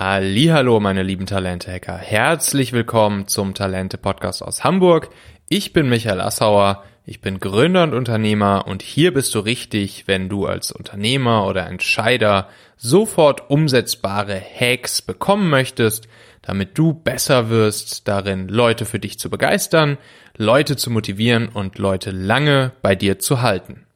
Hallo, 0.00 0.78
meine 0.78 1.02
lieben 1.02 1.26
Talente-Hacker. 1.26 1.96
Herzlich 1.96 2.72
willkommen 2.72 3.26
zum 3.26 3.54
Talente-Podcast 3.54 4.44
aus 4.44 4.62
Hamburg. 4.62 5.10
Ich 5.48 5.72
bin 5.72 5.88
Michael 5.88 6.20
Assauer. 6.20 6.84
Ich 7.04 7.20
bin 7.20 7.40
Gründer 7.40 7.82
und 7.82 7.94
Unternehmer 7.94 8.68
und 8.68 8.82
hier 8.82 9.12
bist 9.12 9.34
du 9.34 9.40
richtig, 9.40 10.06
wenn 10.06 10.28
du 10.28 10.46
als 10.46 10.70
Unternehmer 10.70 11.48
oder 11.48 11.66
Entscheider 11.66 12.46
sofort 12.76 13.50
umsetzbare 13.50 14.40
Hacks 14.40 15.02
bekommen 15.02 15.50
möchtest, 15.50 16.06
damit 16.42 16.78
du 16.78 16.94
besser 16.94 17.50
wirst, 17.50 18.06
darin 18.06 18.46
Leute 18.46 18.84
für 18.84 19.00
dich 19.00 19.18
zu 19.18 19.30
begeistern, 19.30 19.98
Leute 20.36 20.76
zu 20.76 20.90
motivieren 20.92 21.48
und 21.48 21.78
Leute 21.78 22.12
lange 22.12 22.70
bei 22.82 22.94
dir 22.94 23.18
zu 23.18 23.42
halten. 23.42 23.87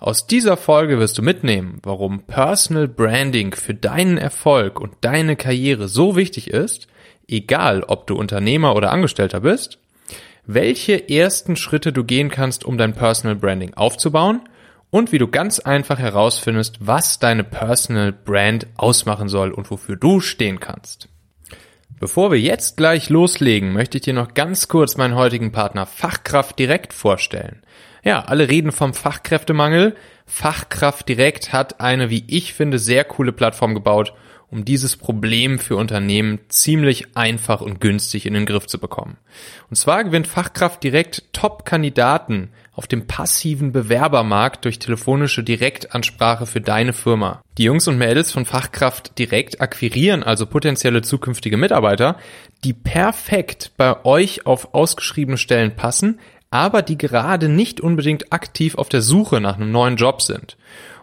Aus 0.00 0.26
dieser 0.26 0.56
Folge 0.56 0.98
wirst 0.98 1.18
du 1.18 1.22
mitnehmen, 1.22 1.78
warum 1.82 2.22
Personal 2.22 2.88
Branding 2.88 3.54
für 3.54 3.74
deinen 3.74 4.16
Erfolg 4.16 4.80
und 4.80 4.94
deine 5.02 5.36
Karriere 5.36 5.88
so 5.88 6.16
wichtig 6.16 6.48
ist, 6.48 6.88
egal 7.28 7.82
ob 7.82 8.06
du 8.06 8.16
Unternehmer 8.16 8.74
oder 8.74 8.92
Angestellter 8.92 9.40
bist, 9.40 9.78
welche 10.46 11.10
ersten 11.10 11.54
Schritte 11.54 11.92
du 11.92 12.02
gehen 12.02 12.30
kannst, 12.30 12.64
um 12.64 12.78
dein 12.78 12.94
Personal 12.94 13.36
Branding 13.36 13.74
aufzubauen 13.74 14.40
und 14.88 15.12
wie 15.12 15.18
du 15.18 15.28
ganz 15.28 15.60
einfach 15.60 15.98
herausfindest, 15.98 16.78
was 16.80 17.18
deine 17.18 17.44
Personal 17.44 18.10
Brand 18.10 18.68
ausmachen 18.78 19.28
soll 19.28 19.50
und 19.50 19.70
wofür 19.70 19.96
du 19.96 20.20
stehen 20.20 20.60
kannst. 20.60 21.10
Bevor 21.98 22.32
wir 22.32 22.40
jetzt 22.40 22.78
gleich 22.78 23.10
loslegen, 23.10 23.74
möchte 23.74 23.98
ich 23.98 24.04
dir 24.04 24.14
noch 24.14 24.32
ganz 24.32 24.66
kurz 24.68 24.96
meinen 24.96 25.14
heutigen 25.14 25.52
Partner 25.52 25.84
Fachkraft 25.84 26.58
direkt 26.58 26.94
vorstellen. 26.94 27.60
Ja, 28.02 28.20
alle 28.20 28.48
reden 28.48 28.72
vom 28.72 28.94
Fachkräftemangel. 28.94 29.94
Fachkraft 30.26 31.08
direkt 31.08 31.52
hat 31.52 31.80
eine, 31.80 32.10
wie 32.10 32.24
ich 32.28 32.54
finde, 32.54 32.78
sehr 32.78 33.04
coole 33.04 33.32
Plattform 33.32 33.74
gebaut, 33.74 34.14
um 34.50 34.64
dieses 34.64 34.96
Problem 34.96 35.58
für 35.58 35.76
Unternehmen 35.76 36.40
ziemlich 36.48 37.16
einfach 37.16 37.60
und 37.60 37.80
günstig 37.80 38.26
in 38.26 38.34
den 38.34 38.46
Griff 38.46 38.66
zu 38.66 38.78
bekommen. 38.78 39.16
Und 39.68 39.76
zwar 39.76 40.02
gewinnt 40.02 40.26
Fachkraft 40.26 40.82
direkt 40.82 41.32
Top-Kandidaten 41.32 42.50
auf 42.72 42.86
dem 42.86 43.06
passiven 43.06 43.72
Bewerbermarkt 43.72 44.64
durch 44.64 44.78
telefonische 44.78 45.44
Direktansprache 45.44 46.46
für 46.46 46.60
deine 46.60 46.92
Firma. 46.92 47.42
Die 47.58 47.64
Jungs 47.64 47.86
und 47.86 47.98
Mädels 47.98 48.32
von 48.32 48.46
Fachkraft 48.46 49.18
direkt 49.18 49.60
akquirieren 49.60 50.22
also 50.22 50.46
potenzielle 50.46 51.02
zukünftige 51.02 51.56
Mitarbeiter, 51.56 52.16
die 52.64 52.72
perfekt 52.72 53.72
bei 53.76 54.04
euch 54.04 54.46
auf 54.46 54.74
ausgeschriebene 54.74 55.36
Stellen 55.36 55.76
passen, 55.76 56.18
aber 56.50 56.82
die 56.82 56.98
gerade 56.98 57.48
nicht 57.48 57.80
unbedingt 57.80 58.32
aktiv 58.32 58.74
auf 58.74 58.88
der 58.88 59.02
Suche 59.02 59.40
nach 59.40 59.56
einem 59.56 59.70
neuen 59.70 59.96
Job 59.96 60.20
sind. 60.20 60.56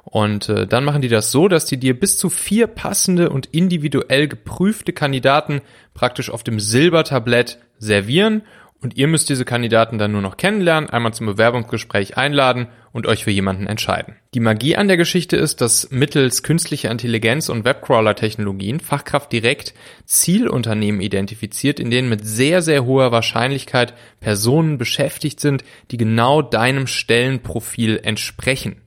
Und 0.03 0.47
äh, 0.49 0.67
dann 0.67 0.85
machen 0.85 1.01
die 1.01 1.09
das 1.09 1.31
so, 1.31 1.47
dass 1.47 1.65
die 1.65 1.77
dir 1.77 1.97
bis 1.99 2.17
zu 2.17 2.29
vier 2.29 2.67
passende 2.67 3.29
und 3.29 3.47
individuell 3.47 4.27
geprüfte 4.27 4.93
Kandidaten 4.93 5.61
praktisch 5.93 6.29
auf 6.29 6.43
dem 6.43 6.59
Silbertablett 6.59 7.57
servieren 7.77 8.43
und 8.81 8.97
ihr 8.97 9.08
müsst 9.08 9.30
diese 9.30 9.45
Kandidaten 9.45 9.97
dann 9.97 10.11
nur 10.11 10.22
noch 10.22 10.38
kennenlernen, 10.38 10.89
einmal 10.89 11.14
zum 11.14 11.25
Bewerbungsgespräch 11.25 12.17
einladen 12.17 12.67
und 12.92 13.08
euch 13.08 13.23
für 13.23 13.31
jemanden 13.31 13.67
entscheiden. 13.67 14.16
Die 14.33 14.39
Magie 14.39 14.75
an 14.75 14.88
der 14.88 14.97
Geschichte 14.97 15.36
ist, 15.36 15.61
dass 15.61 15.89
mittels 15.89 16.44
künstlicher 16.44 16.92
Intelligenz 16.92 17.50
und 17.50 17.66
Webcrawler-Technologien 17.66 18.80
Fachkraft 18.80 19.31
direkt 19.31 19.73
Zielunternehmen 20.05 21.02
identifiziert, 21.02 21.80
in 21.80 21.89
denen 21.89 22.09
mit 22.09 22.25
sehr, 22.25 22.61
sehr 22.61 22.86
hoher 22.86 23.11
Wahrscheinlichkeit 23.11 23.94
Personen 24.20 24.78
beschäftigt 24.78 25.39
sind, 25.39 25.64
die 25.92 25.98
genau 25.98 26.42
deinem 26.42 26.88
Stellenprofil 26.88 28.00
entsprechen. 28.03 28.81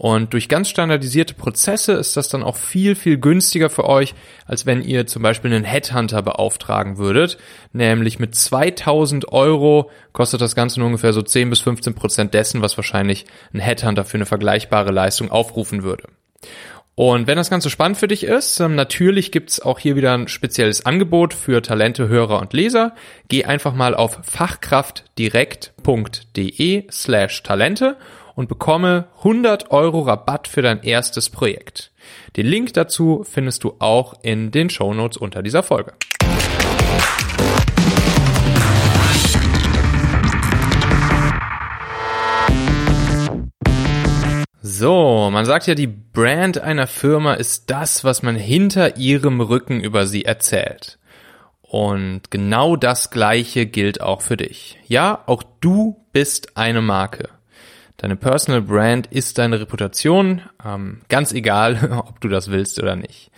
Und 0.00 0.32
durch 0.32 0.48
ganz 0.48 0.68
standardisierte 0.68 1.34
Prozesse 1.34 1.94
ist 1.94 2.16
das 2.16 2.28
dann 2.28 2.44
auch 2.44 2.54
viel, 2.54 2.94
viel 2.94 3.18
günstiger 3.18 3.68
für 3.68 3.84
euch, 3.84 4.14
als 4.46 4.64
wenn 4.64 4.80
ihr 4.80 5.08
zum 5.08 5.22
Beispiel 5.22 5.52
einen 5.52 5.64
Headhunter 5.64 6.22
beauftragen 6.22 6.98
würdet. 6.98 7.36
Nämlich 7.72 8.20
mit 8.20 8.36
2000 8.36 9.32
Euro 9.32 9.90
kostet 10.12 10.40
das 10.40 10.54
Ganze 10.54 10.78
nur 10.78 10.86
ungefähr 10.86 11.12
so 11.12 11.20
10 11.20 11.50
bis 11.50 11.62
15 11.62 11.94
Prozent 11.94 12.32
dessen, 12.32 12.62
was 12.62 12.78
wahrscheinlich 12.78 13.26
ein 13.52 13.58
Headhunter 13.58 14.04
für 14.04 14.18
eine 14.18 14.26
vergleichbare 14.26 14.92
Leistung 14.92 15.32
aufrufen 15.32 15.82
würde. 15.82 16.04
Und 16.98 17.26
wenn 17.28 17.36
das 17.36 17.48
Ganze 17.48 17.70
spannend 17.70 17.96
für 17.96 18.08
dich 18.08 18.24
ist, 18.24 18.58
ähm, 18.58 18.74
natürlich 18.74 19.30
gibt's 19.30 19.60
auch 19.60 19.78
hier 19.78 19.94
wieder 19.94 20.14
ein 20.14 20.26
spezielles 20.26 20.84
Angebot 20.84 21.32
für 21.32 21.62
Talente, 21.62 22.08
Hörer 22.08 22.40
und 22.40 22.52
Leser. 22.52 22.92
Geh 23.28 23.44
einfach 23.44 23.72
mal 23.72 23.94
auf 23.94 24.18
fachkraftdirekt.de 24.24 26.90
slash 26.90 27.44
Talente 27.44 27.96
und 28.34 28.48
bekomme 28.48 29.06
100 29.18 29.70
Euro 29.70 30.00
Rabatt 30.00 30.48
für 30.48 30.62
dein 30.62 30.82
erstes 30.82 31.30
Projekt. 31.30 31.92
Den 32.36 32.46
Link 32.46 32.72
dazu 32.72 33.22
findest 33.22 33.62
du 33.62 33.76
auch 33.78 34.14
in 34.22 34.50
den 34.50 34.68
Show 34.68 34.92
Notes 34.92 35.18
unter 35.18 35.44
dieser 35.44 35.62
Folge. 35.62 35.92
So, 44.78 45.28
man 45.32 45.44
sagt 45.44 45.66
ja, 45.66 45.74
die 45.74 45.88
Brand 45.88 46.60
einer 46.60 46.86
Firma 46.86 47.34
ist 47.34 47.68
das, 47.68 48.04
was 48.04 48.22
man 48.22 48.36
hinter 48.36 48.96
ihrem 48.96 49.40
Rücken 49.40 49.80
über 49.80 50.06
sie 50.06 50.24
erzählt. 50.24 51.00
Und 51.62 52.30
genau 52.30 52.76
das 52.76 53.10
Gleiche 53.10 53.66
gilt 53.66 54.00
auch 54.00 54.22
für 54.22 54.36
dich. 54.36 54.78
Ja, 54.86 55.24
auch 55.26 55.42
du 55.58 55.96
bist 56.12 56.56
eine 56.56 56.80
Marke. 56.80 57.28
Deine 57.96 58.14
Personal 58.14 58.62
Brand 58.62 59.08
ist 59.08 59.38
deine 59.38 59.58
Reputation, 59.58 60.42
ähm, 60.64 61.00
ganz 61.08 61.32
egal, 61.32 62.00
ob 62.06 62.20
du 62.20 62.28
das 62.28 62.48
willst 62.48 62.80
oder 62.80 62.94
nicht. 62.94 63.32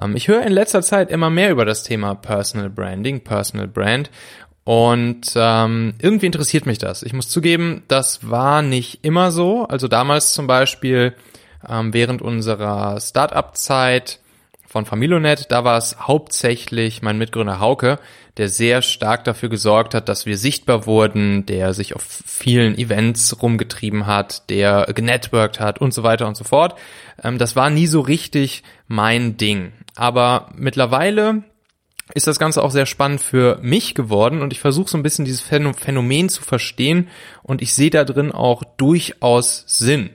Ähm, 0.00 0.14
ich 0.14 0.28
höre 0.28 0.46
in 0.46 0.52
letzter 0.52 0.82
Zeit 0.82 1.10
immer 1.10 1.28
mehr 1.28 1.50
über 1.50 1.64
das 1.64 1.82
Thema 1.82 2.14
Personal 2.14 2.70
Branding, 2.70 3.24
Personal 3.24 3.66
Brand 3.66 4.12
und 4.64 5.32
ähm, 5.36 5.94
irgendwie 6.00 6.26
interessiert 6.26 6.64
mich 6.64 6.78
das. 6.78 7.02
Ich 7.02 7.12
muss 7.12 7.28
zugeben, 7.28 7.82
das 7.86 8.30
war 8.30 8.62
nicht 8.62 9.04
immer 9.04 9.30
so. 9.30 9.66
Also 9.66 9.88
damals 9.88 10.32
zum 10.32 10.46
Beispiel 10.46 11.14
ähm, 11.68 11.92
während 11.92 12.22
unserer 12.22 12.98
Startup-Zeit 12.98 14.20
von 14.66 14.86
Familonet, 14.86 15.52
da 15.52 15.64
war 15.64 15.76
es 15.76 15.98
hauptsächlich 16.00 17.02
mein 17.02 17.18
Mitgründer 17.18 17.60
Hauke, 17.60 17.98
der 18.38 18.48
sehr 18.48 18.82
stark 18.82 19.22
dafür 19.24 19.48
gesorgt 19.48 19.94
hat, 19.94 20.08
dass 20.08 20.26
wir 20.26 20.36
sichtbar 20.36 20.86
wurden, 20.86 21.46
der 21.46 21.74
sich 21.74 21.94
auf 21.94 22.02
vielen 22.02 22.76
Events 22.76 23.40
rumgetrieben 23.40 24.06
hat, 24.06 24.48
der 24.50 24.86
genetworked 24.92 25.60
hat 25.60 25.80
und 25.80 25.94
so 25.94 26.02
weiter 26.02 26.26
und 26.26 26.36
so 26.36 26.44
fort. 26.44 26.76
Ähm, 27.22 27.36
das 27.36 27.54
war 27.54 27.68
nie 27.68 27.86
so 27.86 28.00
richtig 28.00 28.62
mein 28.88 29.36
Ding. 29.36 29.72
Aber 29.94 30.48
mittlerweile 30.56 31.44
ist 32.12 32.26
das 32.26 32.38
Ganze 32.38 32.62
auch 32.62 32.70
sehr 32.70 32.86
spannend 32.86 33.22
für 33.22 33.58
mich 33.62 33.94
geworden 33.94 34.42
und 34.42 34.52
ich 34.52 34.60
versuche 34.60 34.90
so 34.90 34.98
ein 34.98 35.02
bisschen 35.02 35.24
dieses 35.24 35.40
Phänomen 35.40 36.28
zu 36.28 36.42
verstehen 36.42 37.08
und 37.42 37.62
ich 37.62 37.72
sehe 37.72 37.90
da 37.90 38.04
drin 38.04 38.30
auch 38.30 38.62
durchaus 38.76 39.64
Sinn. 39.66 40.10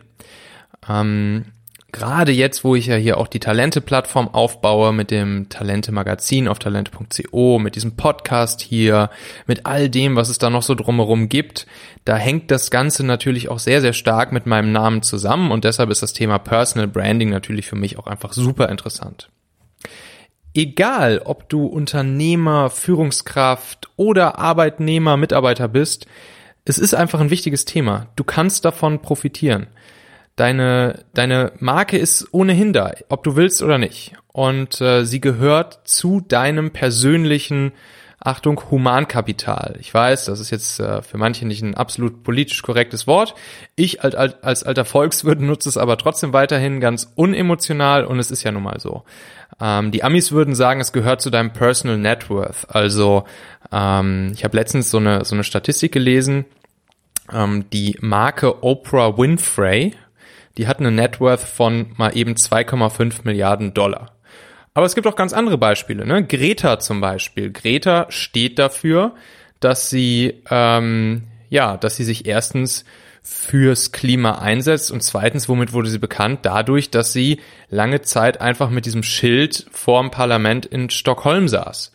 Ähm, 0.88 1.46
gerade 1.92 2.32
jetzt, 2.32 2.64
wo 2.64 2.76
ich 2.76 2.86
ja 2.86 2.96
hier 2.96 3.18
auch 3.18 3.28
die 3.28 3.40
Talente-Plattform 3.40 4.28
aufbaue 4.28 4.94
mit 4.94 5.10
dem 5.10 5.50
Talente-Magazin 5.50 6.48
auf 6.48 6.60
talente.co, 6.60 7.58
mit 7.58 7.76
diesem 7.76 7.96
Podcast 7.96 8.62
hier, 8.62 9.10
mit 9.48 9.66
all 9.66 9.90
dem, 9.90 10.16
was 10.16 10.30
es 10.30 10.38
da 10.38 10.52
noch 10.52 10.64
so 10.64 10.76
drumherum 10.76 11.28
gibt, 11.28 11.66
da 12.06 12.16
hängt 12.16 12.52
das 12.52 12.70
Ganze 12.70 13.04
natürlich 13.04 13.50
auch 13.50 13.60
sehr, 13.60 13.82
sehr 13.82 13.94
stark 13.94 14.32
mit 14.32 14.46
meinem 14.46 14.72
Namen 14.72 15.02
zusammen 15.02 15.52
und 15.52 15.64
deshalb 15.64 15.90
ist 15.90 16.04
das 16.04 16.14
Thema 16.14 16.38
Personal 16.38 16.88
Branding 16.88 17.30
natürlich 17.30 17.66
für 17.66 17.76
mich 17.76 17.98
auch 17.98 18.06
einfach 18.06 18.34
super 18.34 18.70
interessant. 18.70 19.30
Egal, 20.54 21.22
ob 21.24 21.48
du 21.50 21.66
Unternehmer, 21.66 22.70
Führungskraft 22.70 23.90
oder 23.96 24.40
Arbeitnehmer, 24.40 25.16
Mitarbeiter 25.16 25.68
bist, 25.68 26.08
es 26.66 26.80
ist 26.80 26.94
einfach 26.94 27.20
ein 27.20 27.30
wichtiges 27.30 27.66
Thema. 27.66 28.08
Du 28.16 28.24
kannst 28.24 28.66
davon 28.66 29.02
profitieren. 29.02 29.68
Deine, 30.36 31.04
deine 31.14 31.52
Marke 31.60 31.98
ist 31.98 32.28
ohnehin 32.32 32.74
da, 32.74 32.94
ob 33.10 33.24
du 33.24 33.36
willst 33.36 33.62
oder 33.62 33.78
nicht. 33.78 34.14
Und 34.28 34.80
äh, 34.80 35.04
sie 35.04 35.20
gehört 35.20 35.82
zu 35.84 36.22
deinem 36.22 36.72
persönlichen, 36.72 37.74
Achtung, 38.22 38.62
Humankapital. 38.70 39.78
Ich 39.80 39.94
weiß, 39.94 40.26
das 40.26 40.42
ist 40.42 40.50
jetzt 40.50 40.80
äh, 40.80 41.02
für 41.02 41.18
manche 41.18 41.48
nicht 41.48 41.62
ein 41.62 41.76
absolut 41.76 42.24
politisch 42.24 42.62
korrektes 42.62 43.08
Wort. 43.08 43.34
Ich 43.76 44.04
als, 44.04 44.16
als 44.16 44.64
alter 44.64 44.84
Volkswirt 44.84 45.40
nutze 45.40 45.70
es 45.70 45.78
aber 45.78 45.98
trotzdem 45.98 46.34
weiterhin 46.34 46.82
ganz 46.82 47.12
unemotional 47.16 48.04
und 48.04 48.20
es 48.20 48.30
ist 48.30 48.44
ja 48.44 48.52
nun 48.52 48.64
mal 48.64 48.80
so. 48.80 49.04
Ähm, 49.62 49.92
die 49.92 50.04
Amis 50.04 50.32
würden 50.32 50.56
sagen, 50.56 50.80
es 50.80 50.94
gehört 50.94 51.22
zu 51.22 51.30
deinem 51.30 51.52
Personal 51.52 51.98
Net 51.98 52.30
Worth. 52.30 52.68
Also 52.70 53.26
ähm, 53.72 54.32
ich 54.34 54.44
habe 54.44 54.58
letztens 54.58 54.90
so 54.90 54.98
eine, 54.98 55.26
so 55.26 55.36
eine 55.36 55.44
Statistik 55.44 55.92
gelesen, 55.92 56.46
ähm, 57.32 57.66
die 57.72 57.98
Marke 58.02 58.64
Oprah 58.64 59.18
Winfrey, 59.18 59.94
die 60.58 60.68
hat 60.68 60.80
eine 60.80 60.92
Net 60.92 61.20
Worth 61.20 61.42
von 61.42 61.94
mal 61.98 62.16
eben 62.16 62.34
2,5 62.34 63.22
Milliarden 63.24 63.74
Dollar. 63.74 64.12
Aber 64.74 64.86
es 64.86 64.96
gibt 64.96 65.08
auch 65.08 65.16
ganz 65.16 65.34
andere 65.34 65.58
Beispiele. 65.58 66.06
Ne? 66.06 66.26
Greta 66.26 66.80
zum 66.80 67.02
Beispiel. 67.02 67.52
Greta 67.52 68.06
steht 68.10 68.60
dafür, 68.60 69.16
dass 69.60 69.90
sie 69.90 70.42
ähm, 70.50 71.24
ja, 71.50 71.78
dass 71.78 71.96
sie 71.96 72.04
sich 72.04 72.26
erstens 72.26 72.86
fürs 73.22 73.92
Klima 73.92 74.40
einsetzt 74.40 74.92
und 74.92 75.02
zweitens, 75.02 75.50
womit 75.50 75.74
wurde 75.74 75.90
sie 75.90 76.00
bekannt? 76.00 76.40
Dadurch, 76.44 76.90
dass 76.90 77.14
sie 77.14 77.40
lange 77.70 78.02
Zeit 78.02 78.42
einfach 78.42 78.70
mit 78.70 78.86
diesem 78.86 79.04
Schild 79.04 79.66
vorm 79.72 80.12
Parlament 80.12 80.66
in 80.66 80.90
Stockholm 80.90 81.48
saß. 81.48 81.92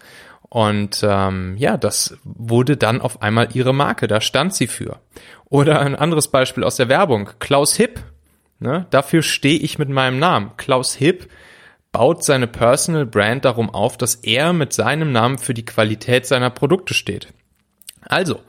Und 0.48 1.00
ähm, 1.02 1.56
ja, 1.56 1.76
das 1.76 2.16
wurde 2.22 2.76
dann 2.76 3.00
auf 3.00 3.22
einmal 3.22 3.48
ihre 3.54 3.74
Marke, 3.74 4.06
da 4.06 4.20
stand 4.20 4.54
sie 4.54 4.68
für. 4.68 5.00
Oder 5.46 5.80
ein 5.80 5.96
anderes 5.96 6.28
Beispiel 6.28 6.62
aus 6.62 6.76
der 6.76 6.88
Werbung, 6.88 7.30
Klaus 7.40 7.74
Hipp. 7.74 8.00
Ne? 8.60 8.86
Dafür 8.90 9.22
stehe 9.22 9.58
ich 9.58 9.78
mit 9.78 9.88
meinem 9.88 10.18
Namen. 10.18 10.52
Klaus 10.56 10.94
Hipp 10.94 11.28
baut 11.90 12.24
seine 12.24 12.46
Personal 12.46 13.06
Brand 13.06 13.44
darum 13.44 13.70
auf, 13.70 13.96
dass 13.96 14.16
er 14.16 14.52
mit 14.52 14.72
seinem 14.72 15.12
Namen 15.12 15.38
für 15.38 15.54
die 15.54 15.64
Qualität 15.64 16.26
seiner 16.26 16.50
Produkte 16.50 16.94
steht. 16.94 17.32
Also, 18.02 18.40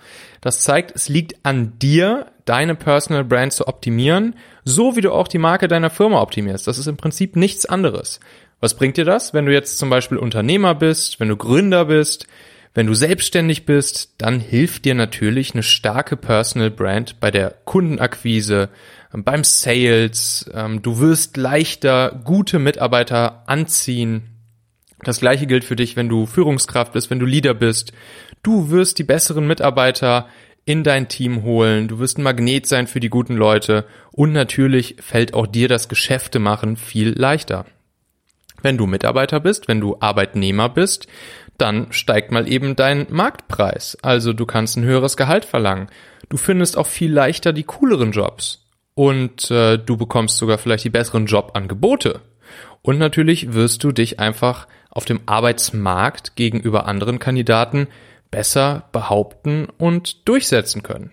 das 0.46 0.60
zeigt, 0.60 0.96
es 0.96 1.10
liegt 1.10 1.44
an 1.44 1.80
dir, 1.80 2.28
deine 2.46 2.76
Personal 2.76 3.24
Brand 3.24 3.52
zu 3.52 3.68
optimieren, 3.68 4.36
so 4.64 4.96
wie 4.96 5.02
du 5.02 5.12
auch 5.12 5.28
die 5.28 5.40
Marke 5.40 5.68
deiner 5.68 5.90
Firma 5.90 6.22
optimierst. 6.22 6.68
Das 6.68 6.78
ist 6.78 6.86
im 6.86 6.98
Prinzip 6.98 7.36
nichts 7.36 7.66
anderes. 7.66 8.20
Was 8.60 8.76
bringt 8.76 8.98
dir 8.98 9.06
das? 9.06 9.34
Wenn 9.34 9.48
du 9.48 9.52
jetzt 9.52 9.80
zum 9.80 9.90
Beispiel 9.90 10.20
Unternehmer 10.20 10.76
bist, 10.76 11.20
wenn 11.20 11.30
du 11.30 11.36
Gründer 11.36 11.86
bist, 11.86 12.28
wenn 12.76 12.86
du 12.86 12.94
selbstständig 12.94 13.66
bist, 13.66 14.14
dann 14.20 14.40
hilft 14.40 14.86
dir 14.86 14.94
natürlich 14.94 15.56
eine 15.56 15.64
starke 15.64 16.16
Personal 16.16 16.70
Brand 16.70 17.20
bei 17.20 17.32
der 17.32 17.50
Kundenakquise, 17.66 18.70
beim 19.12 19.44
Sales. 19.44 20.48
Ähm, 20.54 20.84
du 20.84 21.00
wirst 21.00 21.38
leichter 21.38 22.22
gute 22.24 22.60
Mitarbeiter 22.60 23.46
anziehen. 23.48 24.35
Das 25.06 25.20
gleiche 25.20 25.46
gilt 25.46 25.64
für 25.64 25.76
dich, 25.76 25.96
wenn 25.96 26.10
du 26.10 26.26
Führungskraft 26.26 26.94
bist, 26.94 27.12
wenn 27.12 27.20
du 27.20 27.28
Leader 27.28 27.54
bist. 27.54 27.94
Du 28.42 28.72
wirst 28.72 28.98
die 28.98 29.04
besseren 29.04 29.46
Mitarbeiter 29.46 30.28
in 30.66 30.84
dein 30.84 31.08
Team 31.08 31.44
holen, 31.44 31.88
du 31.88 32.00
wirst 32.00 32.18
ein 32.18 32.24
Magnet 32.24 32.66
sein 32.66 32.88
für 32.88 33.00
die 33.00 33.10
guten 33.10 33.36
Leute 33.36 33.86
und 34.12 34.34
natürlich 34.34 34.96
fällt 35.00 35.36
auch 35.36 35.46
dir 35.46 35.68
das 35.68 35.90
Geschäfte 35.90 36.40
machen 36.40 36.76
viel 36.76 37.14
leichter. 37.16 37.68
Wenn 38.64 38.80
du 38.80 38.88
Mitarbeiter 38.88 39.40
bist, 39.40 39.68
wenn 39.68 39.80
du 39.80 39.98
Arbeitnehmer 40.00 40.70
bist, 40.70 41.06
dann 41.60 41.92
steigt 41.92 42.32
mal 42.32 42.52
eben 42.52 42.76
dein 42.76 43.06
Marktpreis. 43.12 44.00
Also 44.02 44.34
du 44.34 44.48
kannst 44.48 44.76
ein 44.76 44.86
höheres 44.86 45.18
Gehalt 45.18 45.46
verlangen. 45.46 45.88
Du 46.30 46.38
findest 46.38 46.80
auch 46.80 46.88
viel 46.88 47.14
leichter 47.14 47.54
die 47.54 47.64
cooleren 47.64 48.12
Jobs. 48.12 48.66
Und 48.96 49.52
äh, 49.52 49.78
du 49.78 49.98
bekommst 49.98 50.38
sogar 50.38 50.58
vielleicht 50.58 50.86
die 50.86 50.90
besseren 50.90 51.28
Jobangebote. 51.28 52.22
Und 52.82 52.98
natürlich 52.98 53.54
wirst 53.54 53.84
du 53.84 53.92
dich 53.92 54.20
einfach 54.20 54.68
auf 54.96 55.06
dem 55.06 55.20
Arbeitsmarkt 55.28 56.36
gegenüber 56.36 56.88
anderen 56.88 57.20
Kandidaten 57.20 57.88
besser 58.32 58.86
behaupten 58.92 59.68
und 59.78 60.28
durchsetzen 60.28 60.82
können. 60.82 61.12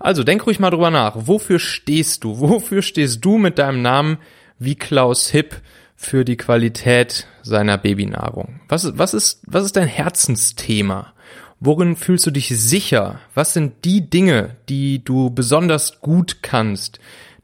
Also 0.00 0.24
denk 0.24 0.44
ruhig 0.46 0.58
mal 0.58 0.70
drüber 0.70 0.90
nach. 0.90 1.14
Wofür 1.14 1.60
stehst 1.60 2.24
du? 2.24 2.40
Wofür 2.40 2.82
stehst 2.82 3.24
du 3.24 3.38
mit 3.38 3.58
deinem 3.58 3.82
Namen 3.82 4.18
wie 4.58 4.74
Klaus 4.74 5.28
Hipp 5.28 5.60
für 5.94 6.24
die 6.24 6.36
Qualität 6.36 7.28
seiner 7.42 7.78
Babynahrung? 7.78 8.60
Was, 8.68 8.98
was, 8.98 9.14
ist, 9.14 9.42
was 9.46 9.64
ist 9.64 9.76
dein 9.76 9.86
Herzensthema? 9.86 11.12
Worin 11.60 11.94
fühlst 11.94 12.26
du 12.26 12.32
dich 12.32 12.48
sicher? 12.48 13.20
Was 13.34 13.52
sind 13.52 13.84
die 13.84 14.10
Dinge, 14.10 14.56
die 14.68 15.04
du 15.04 15.30
besonders 15.30 16.00
gut 16.00 16.38
kannst, 16.42 16.98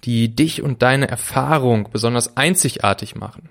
die 0.04 0.34
dich 0.34 0.62
und 0.62 0.82
deine 0.82 1.08
Erfahrung 1.08 1.90
besonders 1.92 2.36
einzigartig 2.36 3.14
machen? 3.14 3.50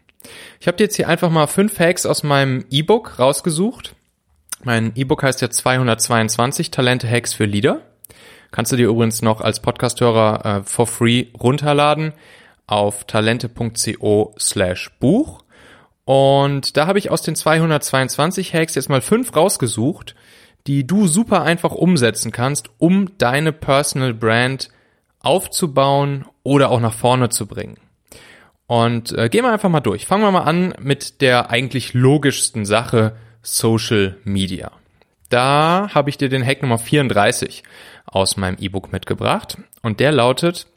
Ich 0.60 0.68
habe 0.68 0.78
dir 0.78 0.86
jetzt 0.86 0.96
hier 0.96 1.08
einfach 1.08 1.30
mal 1.30 1.48
fünf 1.48 1.80
Hacks 1.80 2.06
aus 2.06 2.24
meinem 2.24 2.66
E-Book 2.70 3.20
rausgesucht. 3.20 3.96
Mein 4.64 4.92
E-Book 4.96 5.24
heißt 5.24 5.42
ja 5.42 5.50
222 5.50 6.72
Talente 6.72 7.10
Hacks 7.10 7.34
für 7.34 7.46
Leader. 7.46 7.82
Kannst 8.52 8.72
du 8.72 8.76
dir 8.76 8.88
übrigens 8.88 9.22
noch 9.22 9.42
als 9.42 9.62
Podcasthörer 9.62 10.46
äh, 10.46 10.64
for 10.64 10.88
free 10.88 11.28
runterladen 11.40 12.14
auf 12.66 13.06
talente.co 13.06 14.36
slash 14.40 14.92
Buch. 15.00 15.44
Und 16.06 16.78
da 16.78 16.88
habe 16.88 17.00
ich 17.00 17.12
aus 17.12 17.22
den 17.22 17.36
222 17.36 18.54
Hacks 18.54 18.76
jetzt 18.76 18.90
mal 18.90 19.02
fünf 19.02 19.36
rausgesucht, 19.36 20.16
die 20.66 20.88
du 20.88 21.08
super 21.08 21.44
einfach 21.44 21.72
umsetzen 21.72 22.32
kannst, 22.32 22.70
um 22.78 23.18
deine 23.18 23.52
Personal 23.52 24.14
Brand 24.14 24.70
aufzubauen 25.20 26.26
oder 26.44 26.72
auch 26.72 26.80
nach 26.80 26.94
vorne 26.94 27.30
zu 27.30 27.46
bringen. 27.46 27.78
Und 28.68 29.18
äh, 29.18 29.30
gehen 29.30 29.44
wir 29.44 29.52
einfach 29.52 29.70
mal 29.70 29.80
durch. 29.80 30.06
Fangen 30.06 30.24
wir 30.24 30.32
mal 30.32 30.42
an 30.42 30.74
mit 30.80 31.22
der 31.22 31.50
eigentlich 31.50 31.94
logischsten 31.94 32.66
Sache, 32.66 33.16
Social 33.42 34.18
Media. 34.26 34.72
Da 35.30 35.90
habe 35.94 36.10
ich 36.10 36.18
dir 36.18 36.30
den 36.30 36.46
Hack 36.46 36.62
Nummer 36.62 36.78
34 36.78 37.64
aus 38.06 38.38
meinem 38.38 38.58
E-Book 38.60 38.92
mitgebracht 38.92 39.58
und 39.82 40.00
der 40.00 40.12
lautet, 40.12 40.68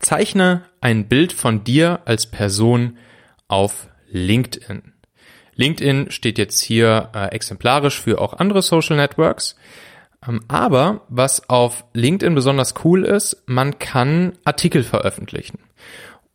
Zeichne 0.00 0.62
ein 0.80 1.08
Bild 1.08 1.32
von 1.32 1.64
dir 1.64 2.00
als 2.04 2.26
Person 2.26 2.98
auf 3.46 3.88
LinkedIn. 4.10 4.92
LinkedIn 5.54 6.10
steht 6.10 6.38
jetzt 6.38 6.60
hier 6.60 7.10
äh, 7.14 7.26
exemplarisch 7.26 8.00
für 8.00 8.20
auch 8.20 8.32
andere 8.34 8.62
Social 8.62 8.96
Networks. 8.96 9.56
Ähm, 10.26 10.40
aber 10.48 11.02
was 11.08 11.48
auf 11.48 11.84
LinkedIn 11.92 12.34
besonders 12.34 12.74
cool 12.84 13.04
ist, 13.04 13.42
man 13.46 13.78
kann 13.78 14.38
Artikel 14.44 14.82
veröffentlichen. 14.82 15.58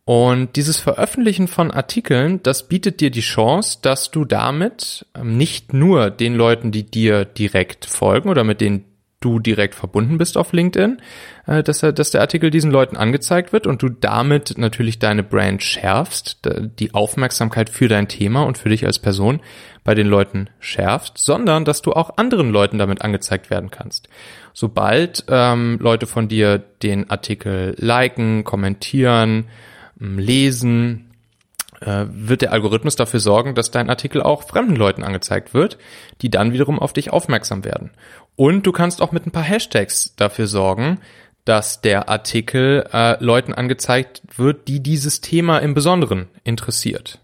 Und 0.08 0.56
dieses 0.56 0.78
Veröffentlichen 0.78 1.48
von 1.48 1.70
Artikeln, 1.70 2.42
das 2.42 2.66
bietet 2.66 3.00
dir 3.00 3.10
die 3.10 3.20
Chance, 3.20 3.80
dass 3.82 4.10
du 4.10 4.24
damit 4.24 5.04
ähm, 5.14 5.36
nicht 5.36 5.74
nur 5.74 6.08
den 6.08 6.34
Leuten, 6.34 6.72
die 6.72 6.90
dir 6.90 7.26
direkt 7.26 7.84
folgen 7.84 8.30
oder 8.30 8.42
mit 8.42 8.62
denen 8.62 8.86
du 9.20 9.38
direkt 9.38 9.74
verbunden 9.74 10.16
bist 10.16 10.38
auf 10.38 10.54
LinkedIn, 10.54 11.02
äh, 11.46 11.62
dass, 11.62 11.80
dass 11.80 12.10
der 12.10 12.22
Artikel 12.22 12.48
diesen 12.48 12.70
Leuten 12.70 12.96
angezeigt 12.96 13.52
wird 13.52 13.66
und 13.66 13.82
du 13.82 13.90
damit 13.90 14.56
natürlich 14.56 14.98
deine 14.98 15.22
Brand 15.22 15.62
schärfst, 15.62 16.38
die 16.78 16.94
Aufmerksamkeit 16.94 17.68
für 17.68 17.88
dein 17.88 18.08
Thema 18.08 18.44
und 18.44 18.56
für 18.56 18.70
dich 18.70 18.86
als 18.86 18.98
Person 18.98 19.40
bei 19.84 19.94
den 19.94 20.06
Leuten 20.06 20.48
schärfst, 20.58 21.18
sondern 21.18 21.66
dass 21.66 21.82
du 21.82 21.92
auch 21.92 22.16
anderen 22.16 22.48
Leuten 22.48 22.78
damit 22.78 23.02
angezeigt 23.02 23.50
werden 23.50 23.70
kannst. 23.70 24.08
Sobald 24.54 25.26
ähm, 25.28 25.76
Leute 25.82 26.06
von 26.06 26.28
dir 26.28 26.56
den 26.82 27.10
Artikel 27.10 27.74
liken, 27.76 28.44
kommentieren, 28.44 29.48
lesen, 29.98 31.10
äh, 31.80 32.06
wird 32.08 32.42
der 32.42 32.52
Algorithmus 32.52 32.96
dafür 32.96 33.20
sorgen, 33.20 33.54
dass 33.54 33.70
dein 33.70 33.90
Artikel 33.90 34.22
auch 34.22 34.42
fremden 34.42 34.76
Leuten 34.76 35.04
angezeigt 35.04 35.54
wird, 35.54 35.78
die 36.22 36.30
dann 36.30 36.52
wiederum 36.52 36.78
auf 36.78 36.92
dich 36.92 37.12
aufmerksam 37.12 37.64
werden. 37.64 37.90
Und 38.36 38.66
du 38.66 38.72
kannst 38.72 39.02
auch 39.02 39.12
mit 39.12 39.26
ein 39.26 39.32
paar 39.32 39.42
Hashtags 39.42 40.14
dafür 40.16 40.46
sorgen, 40.46 40.98
dass 41.44 41.80
der 41.80 42.08
Artikel 42.08 42.86
äh, 42.92 43.22
Leuten 43.22 43.54
angezeigt 43.54 44.22
wird, 44.36 44.68
die 44.68 44.80
dieses 44.80 45.20
Thema 45.20 45.58
im 45.58 45.74
Besonderen 45.74 46.28
interessiert. 46.44 47.20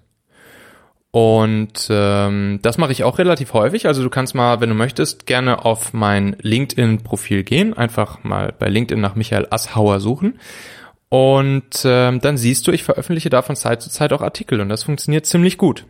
Und 1.11 1.87
ähm, 1.91 2.59
das 2.63 2.77
mache 2.77 2.91
ich 2.91 3.05
auch 3.05 3.19
relativ 3.19 3.53
häufig. 3.53 3.87
Also 3.87 4.03
du 4.03 4.11
kannst 4.11 4.35
mal, 4.35 4.61
wenn 4.61 4.71
du 4.71 4.75
möchtest, 4.75 5.27
gerne 5.27 5.65
auf 5.65 5.93
mein 5.93 6.35
LinkedIn-Profil 6.41 7.45
gehen. 7.45 7.75
Einfach 7.75 8.25
mal 8.25 8.53
bei 8.59 8.69
LinkedIn 8.69 9.01
nach 9.01 9.15
Michael 9.15 9.47
Asshauer 9.51 10.01
suchen. 10.01 10.41
Und 11.09 11.83
ähm, 11.85 12.21
dann 12.21 12.37
siehst 12.37 12.67
du, 12.67 12.73
ich 12.73 12.83
veröffentliche 12.83 13.31
da 13.31 13.43
von 13.43 13.57
Zeit 13.57 13.83
zu 13.83 13.91
Zeit 13.91 14.13
auch 14.13 14.23
Artikel 14.23 14.61
und 14.61 14.69
das 14.69 14.83
funktioniert 14.83 15.27
ziemlich 15.27 15.59
gut. 15.59 15.87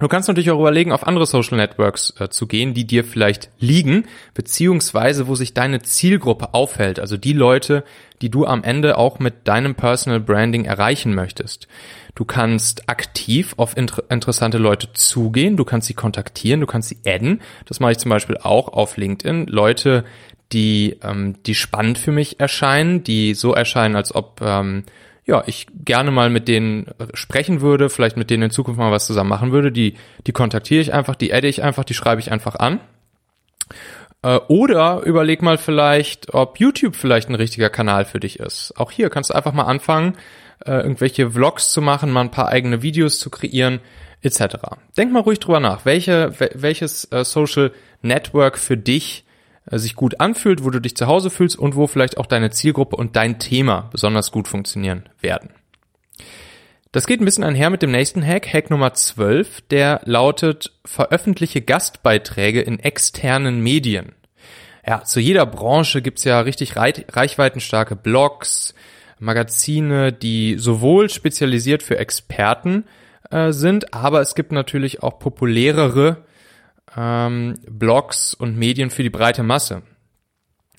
Du 0.00 0.08
kannst 0.08 0.28
natürlich 0.28 0.50
auch 0.50 0.58
überlegen, 0.58 0.92
auf 0.92 1.06
andere 1.06 1.26
Social 1.26 1.58
Networks 1.58 2.14
äh, 2.18 2.30
zu 2.30 2.46
gehen, 2.46 2.72
die 2.72 2.86
dir 2.86 3.04
vielleicht 3.04 3.50
liegen, 3.58 4.06
beziehungsweise 4.32 5.28
wo 5.28 5.34
sich 5.34 5.52
deine 5.52 5.82
Zielgruppe 5.82 6.54
aufhält, 6.54 6.98
also 6.98 7.18
die 7.18 7.34
Leute, 7.34 7.84
die 8.22 8.30
du 8.30 8.46
am 8.46 8.64
Ende 8.64 8.96
auch 8.96 9.18
mit 9.18 9.46
deinem 9.46 9.74
Personal 9.74 10.20
Branding 10.20 10.64
erreichen 10.64 11.14
möchtest. 11.14 11.68
Du 12.14 12.24
kannst 12.24 12.88
aktiv 12.88 13.54
auf 13.58 13.76
inter 13.76 14.02
interessante 14.10 14.56
Leute 14.56 14.90
zugehen, 14.94 15.58
du 15.58 15.66
kannst 15.66 15.86
sie 15.86 15.94
kontaktieren, 15.94 16.60
du 16.60 16.66
kannst 16.66 16.88
sie 16.88 16.98
adden. 17.06 17.42
Das 17.66 17.78
mache 17.78 17.92
ich 17.92 17.98
zum 17.98 18.08
Beispiel 18.08 18.38
auch 18.38 18.68
auf 18.68 18.96
LinkedIn. 18.96 19.46
Leute, 19.48 20.04
die, 20.52 20.98
ähm, 21.02 21.36
die 21.44 21.54
spannend 21.54 21.98
für 21.98 22.12
mich 22.12 22.40
erscheinen, 22.40 23.04
die 23.04 23.34
so 23.34 23.54
erscheinen, 23.54 23.96
als 23.96 24.14
ob 24.14 24.40
ähm, 24.42 24.84
ja, 25.24 25.44
ich 25.46 25.66
gerne 25.84 26.10
mal 26.10 26.28
mit 26.30 26.48
denen 26.48 26.86
sprechen 27.14 27.60
würde, 27.60 27.88
vielleicht 27.88 28.16
mit 28.16 28.30
denen 28.30 28.44
in 28.44 28.50
Zukunft 28.50 28.78
mal 28.80 28.90
was 28.90 29.06
zusammen 29.06 29.30
machen 29.30 29.52
würde, 29.52 29.70
die, 29.70 29.94
die 30.26 30.32
kontaktiere 30.32 30.80
ich 30.80 30.92
einfach, 30.92 31.14
die 31.14 31.32
adde 31.32 31.48
ich 31.48 31.62
einfach, 31.62 31.84
die 31.84 31.94
schreibe 31.94 32.20
ich 32.20 32.32
einfach 32.32 32.56
an. 32.56 32.80
Äh, 34.22 34.38
oder 34.48 35.02
überleg 35.04 35.42
mal 35.42 35.58
vielleicht, 35.58 36.34
ob 36.34 36.58
YouTube 36.58 36.96
vielleicht 36.96 37.28
ein 37.28 37.34
richtiger 37.34 37.70
Kanal 37.70 38.04
für 38.04 38.20
dich 38.20 38.40
ist. 38.40 38.74
Auch 38.76 38.90
hier 38.90 39.10
kannst 39.10 39.30
du 39.30 39.34
einfach 39.34 39.52
mal 39.52 39.64
anfangen, 39.64 40.16
äh, 40.66 40.72
irgendwelche 40.72 41.30
Vlogs 41.30 41.70
zu 41.70 41.80
machen, 41.80 42.10
mal 42.10 42.22
ein 42.22 42.30
paar 42.30 42.48
eigene 42.48 42.82
Videos 42.82 43.18
zu 43.18 43.30
kreieren, 43.30 43.80
etc. 44.22 44.56
Denk 44.96 45.12
mal 45.12 45.22
ruhig 45.22 45.38
drüber 45.38 45.60
nach, 45.60 45.84
welche, 45.84 46.32
welches 46.54 47.10
äh, 47.12 47.24
Social 47.24 47.72
Network 48.02 48.58
für 48.58 48.76
dich 48.76 49.24
sich 49.66 49.94
gut 49.94 50.20
anfühlt, 50.20 50.64
wo 50.64 50.70
du 50.70 50.80
dich 50.80 50.96
zu 50.96 51.06
Hause 51.06 51.30
fühlst 51.30 51.58
und 51.58 51.76
wo 51.76 51.86
vielleicht 51.86 52.18
auch 52.18 52.26
deine 52.26 52.50
Zielgruppe 52.50 52.96
und 52.96 53.16
dein 53.16 53.38
Thema 53.38 53.88
besonders 53.92 54.32
gut 54.32 54.48
funktionieren 54.48 55.08
werden. 55.20 55.50
Das 56.92 57.06
geht 57.06 57.20
ein 57.20 57.24
bisschen 57.24 57.44
einher 57.44 57.70
mit 57.70 57.82
dem 57.82 57.92
nächsten 57.92 58.26
Hack, 58.26 58.52
Hack 58.52 58.68
Nummer 58.68 58.92
12, 58.92 59.60
der 59.70 60.00
lautet 60.04 60.72
veröffentliche 60.84 61.60
Gastbeiträge 61.60 62.62
in 62.62 62.80
externen 62.80 63.60
Medien. 63.60 64.16
Ja, 64.84 65.04
zu 65.04 65.20
jeder 65.20 65.46
Branche 65.46 66.02
gibt's 66.02 66.24
ja 66.24 66.40
richtig 66.40 66.74
reichweitenstarke 66.76 67.94
Blogs, 67.94 68.74
Magazine, 69.20 70.12
die 70.12 70.56
sowohl 70.58 71.10
spezialisiert 71.10 71.84
für 71.84 71.98
Experten 71.98 72.86
äh, 73.30 73.52
sind, 73.52 73.94
aber 73.94 74.20
es 74.20 74.34
gibt 74.34 74.50
natürlich 74.50 75.02
auch 75.02 75.20
populärere 75.20 76.24
ähm, 76.96 77.58
Blogs 77.68 78.34
und 78.34 78.56
Medien 78.56 78.90
für 78.90 79.02
die 79.02 79.10
breite 79.10 79.42
Masse. 79.42 79.82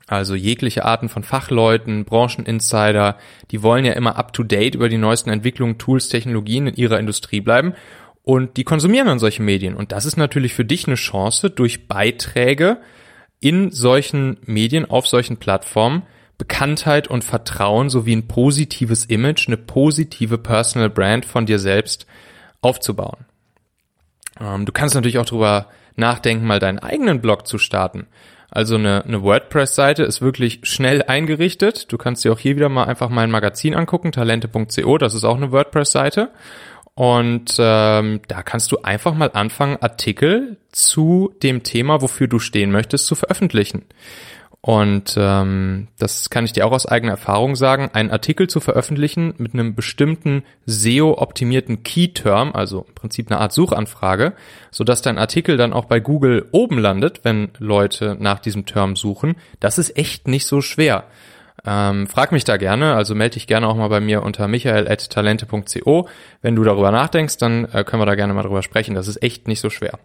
Also 0.07 0.35
jegliche 0.35 0.83
Arten 0.83 1.07
von 1.07 1.23
Fachleuten, 1.23 2.03
Brancheninsider, 2.03 3.17
die 3.49 3.63
wollen 3.63 3.85
ja 3.85 3.93
immer 3.93 4.17
up-to-date 4.17 4.75
über 4.75 4.89
die 4.89 4.97
neuesten 4.97 5.29
Entwicklungen, 5.29 5.77
Tools, 5.77 6.09
Technologien 6.09 6.67
in 6.67 6.75
ihrer 6.75 6.99
Industrie 6.99 7.39
bleiben 7.39 7.73
und 8.23 8.57
die 8.57 8.63
konsumieren 8.63 9.07
dann 9.07 9.19
solche 9.19 9.41
Medien. 9.41 9.75
Und 9.75 9.91
das 9.91 10.05
ist 10.05 10.17
natürlich 10.17 10.53
für 10.53 10.65
dich 10.65 10.85
eine 10.85 10.95
Chance, 10.95 11.49
durch 11.49 11.87
Beiträge 11.87 12.81
in 13.39 13.71
solchen 13.71 14.37
Medien, 14.45 14.89
auf 14.89 15.07
solchen 15.07 15.37
Plattformen, 15.37 16.03
Bekanntheit 16.37 17.07
und 17.07 17.23
Vertrauen 17.23 17.89
sowie 17.89 18.15
ein 18.15 18.27
positives 18.27 19.05
Image, 19.05 19.47
eine 19.47 19.57
positive 19.57 20.37
Personal 20.37 20.89
Brand 20.89 21.25
von 21.25 21.45
dir 21.45 21.59
selbst 21.59 22.05
aufzubauen. 22.61 23.25
Ähm, 24.39 24.65
du 24.65 24.71
kannst 24.71 24.95
natürlich 24.95 25.19
auch 25.19 25.25
darüber 25.25 25.67
nachdenken, 25.95 26.45
mal 26.45 26.59
deinen 26.59 26.79
eigenen 26.79 27.21
Blog 27.21 27.47
zu 27.47 27.57
starten. 27.57 28.07
Also 28.49 28.75
eine, 28.75 29.05
eine 29.05 29.23
WordPress-Seite 29.23 30.03
ist 30.03 30.21
wirklich 30.21 30.59
schnell 30.63 31.03
eingerichtet. 31.03 31.91
Du 31.91 31.97
kannst 31.97 32.25
dir 32.25 32.33
auch 32.33 32.39
hier 32.39 32.57
wieder 32.57 32.67
mal 32.67 32.83
einfach 32.83 33.09
mein 33.09 33.31
Magazin 33.31 33.75
angucken, 33.75 34.11
talente.co, 34.11 34.97
das 34.97 35.13
ist 35.13 35.23
auch 35.23 35.37
eine 35.37 35.51
WordPress-Seite. 35.51 36.31
Und 36.93 37.55
ähm, 37.57 38.19
da 38.27 38.43
kannst 38.43 38.71
du 38.73 38.79
einfach 38.83 39.13
mal 39.13 39.31
anfangen, 39.33 39.77
Artikel 39.81 40.57
zu 40.71 41.33
dem 41.41 41.63
Thema, 41.63 42.01
wofür 42.01 42.27
du 42.27 42.39
stehen 42.39 42.71
möchtest, 42.71 43.07
zu 43.07 43.15
veröffentlichen. 43.15 43.85
Und 44.63 45.15
ähm, 45.17 45.87
das 45.97 46.29
kann 46.29 46.45
ich 46.45 46.53
dir 46.53 46.67
auch 46.67 46.71
aus 46.71 46.85
eigener 46.85 47.13
Erfahrung 47.13 47.55
sagen, 47.55 47.89
einen 47.93 48.11
Artikel 48.11 48.47
zu 48.47 48.59
veröffentlichen 48.59 49.33
mit 49.39 49.55
einem 49.55 49.73
bestimmten 49.73 50.43
SEO-optimierten 50.67 51.81
Key-Term, 51.81 52.51
also 52.53 52.85
im 52.87 52.93
Prinzip 52.93 53.31
eine 53.31 53.39
Art 53.39 53.53
Suchanfrage, 53.53 54.33
sodass 54.69 55.01
dein 55.01 55.17
Artikel 55.17 55.57
dann 55.57 55.73
auch 55.73 55.85
bei 55.85 55.99
Google 55.99 56.47
oben 56.51 56.77
landet, 56.77 57.21
wenn 57.23 57.49
Leute 57.57 58.15
nach 58.19 58.37
diesem 58.37 58.67
Term 58.67 58.95
suchen, 58.95 59.35
das 59.59 59.79
ist 59.79 59.97
echt 59.97 60.27
nicht 60.27 60.45
so 60.45 60.61
schwer. 60.61 61.05
Ähm, 61.65 62.05
frag 62.05 62.31
mich 62.31 62.43
da 62.43 62.57
gerne, 62.57 62.93
also 62.93 63.15
melde 63.15 63.33
dich 63.35 63.47
gerne 63.47 63.67
auch 63.67 63.75
mal 63.75 63.87
bei 63.87 63.99
mir 63.99 64.21
unter 64.21 64.47
michael.talente.co. 64.47 66.07
Wenn 66.43 66.55
du 66.55 66.63
darüber 66.63 66.91
nachdenkst, 66.91 67.37
dann 67.37 67.65
äh, 67.65 67.83
können 67.83 68.01
wir 68.01 68.07
da 68.07 68.15
gerne 68.15 68.33
mal 68.33 68.43
drüber 68.43 68.61
sprechen. 68.61 68.93
Das 68.93 69.07
ist 69.07 69.23
echt 69.23 69.47
nicht 69.47 69.59
so 69.59 69.71
schwer. 69.71 69.99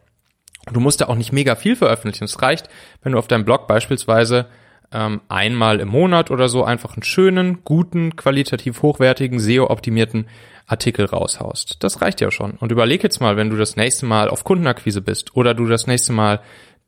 Du 0.73 0.81
musst 0.81 1.01
da 1.01 1.07
auch 1.07 1.15
nicht 1.15 1.33
mega 1.33 1.55
viel 1.55 1.77
veröffentlichen. 1.77 2.25
Es 2.25 2.43
reicht, 2.43 2.69
wenn 3.03 3.13
du 3.13 3.19
auf 3.19 3.29
deinem 3.29 3.45
Blog 3.45 3.69
beispielsweise 3.69 4.47
ähm, 4.93 5.21
einmal 5.29 5.81
im 5.81 5.89
Monat 5.89 6.31
oder 6.31 6.49
so 6.49 6.65
einfach 6.65 6.95
einen 6.95 7.03
schönen, 7.03 7.65
guten, 7.65 8.17
qualitativ 8.17 8.83
hochwertigen, 8.83 9.39
SEO-optimierten 9.39 10.27
Artikel 10.67 11.07
raushaust. 11.07 11.83
Das 11.83 12.03
reicht 12.03 12.21
ja 12.21 12.31
schon. 12.31 12.53
Und 12.53 12.73
überleg 12.73 13.03
jetzt 13.03 13.21
mal, 13.21 13.37
wenn 13.37 13.51
du 13.51 13.57
das 13.57 13.77
nächste 13.77 14.07
Mal 14.07 14.29
auf 14.29 14.45
Kundenakquise 14.45 15.01
bist 15.01 15.37
oder 15.37 15.55
du 15.55 15.67
das 15.67 15.87
nächste 15.87 16.13
Mal 16.13 16.41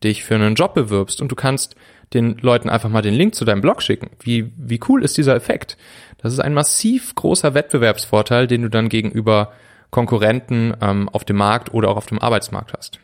dich 0.03 0.25
für 0.25 0.35
einen 0.35 0.55
Job 0.55 0.75
bewirbst 0.75 1.21
und 1.21 1.31
du 1.31 1.37
kannst 1.37 1.77
den 2.15 2.39
Leuten 2.39 2.71
einfach 2.71 2.89
mal 2.89 3.03
den 3.03 3.15
Link 3.15 3.35
zu 3.35 3.45
deinem 3.45 3.61
Blog 3.61 3.83
schicken. 3.83 4.11
Wie, 4.21 4.53
wie 4.57 4.81
cool 4.89 5.05
ist 5.05 5.17
dieser 5.19 5.37
Effekt? 5.37 5.77
Das 6.19 6.33
ist 6.33 6.41
ein 6.41 6.55
massiv 6.55 7.15
großer 7.15 7.55
Wettbewerbsvorteil, 7.55 8.47
den 8.47 8.63
du 8.63 8.71
dann 8.71 8.89
gegenüber 8.89 9.53
Konkurrenten 9.91 10.75
ähm, 10.81 11.09
auf 11.09 11.25
dem 11.25 11.37
Markt 11.37 11.73
oder 11.75 11.89
auch 11.91 11.97
auf 11.97 12.07
dem 12.07 12.21
Arbeitsmarkt 12.21 12.73
hast. 12.77 13.01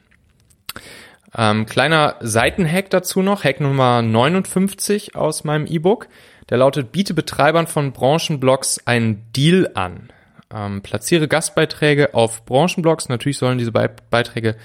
Ähm, 1.37 1.67
kleiner 1.67 2.17
Seitenhack 2.21 2.91
dazu 2.91 3.23
noch, 3.23 3.45
Hack 3.45 3.61
Nummer 3.61 4.03
59 4.03 5.17
aus 5.17 5.45
meinem 5.45 5.67
E-Book. 5.67 6.09
Der 6.51 6.59
lautet, 6.59 6.93
biete 6.93 7.15
Betreibern 7.15 7.67
von 7.67 7.93
Branchenblogs 7.93 8.87
einen 8.87 9.25
Deal 9.33 9.71
an. 9.75 10.11
Ähm, 10.55 10.83
platziere 10.83 11.27
Gastbeiträge 11.27 12.15
auf 12.15 12.45
Branchenblogs. 12.45 13.09
Natürlich 13.09 13.39
sollen 13.39 13.59
diese 13.59 13.73
Be 13.73 13.91
Beiträge 14.11 14.57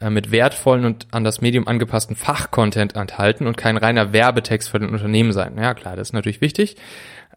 äh, 0.00 0.10
mit 0.10 0.30
wertvollen 0.30 0.84
und 0.84 1.06
an 1.12 1.24
das 1.24 1.40
Medium 1.40 1.66
angepassten 1.66 2.16
Fachcontent 2.16 2.96
enthalten 2.96 3.46
und 3.46 3.56
kein 3.56 3.76
reiner 3.76 4.12
Werbetext 4.12 4.68
für 4.68 4.78
den 4.78 4.90
Unternehmen 4.90 5.32
sein. 5.32 5.56
Ja 5.56 5.72
klar, 5.72 5.96
das 5.96 6.08
ist 6.08 6.12
natürlich 6.12 6.40
wichtig. 6.40 6.76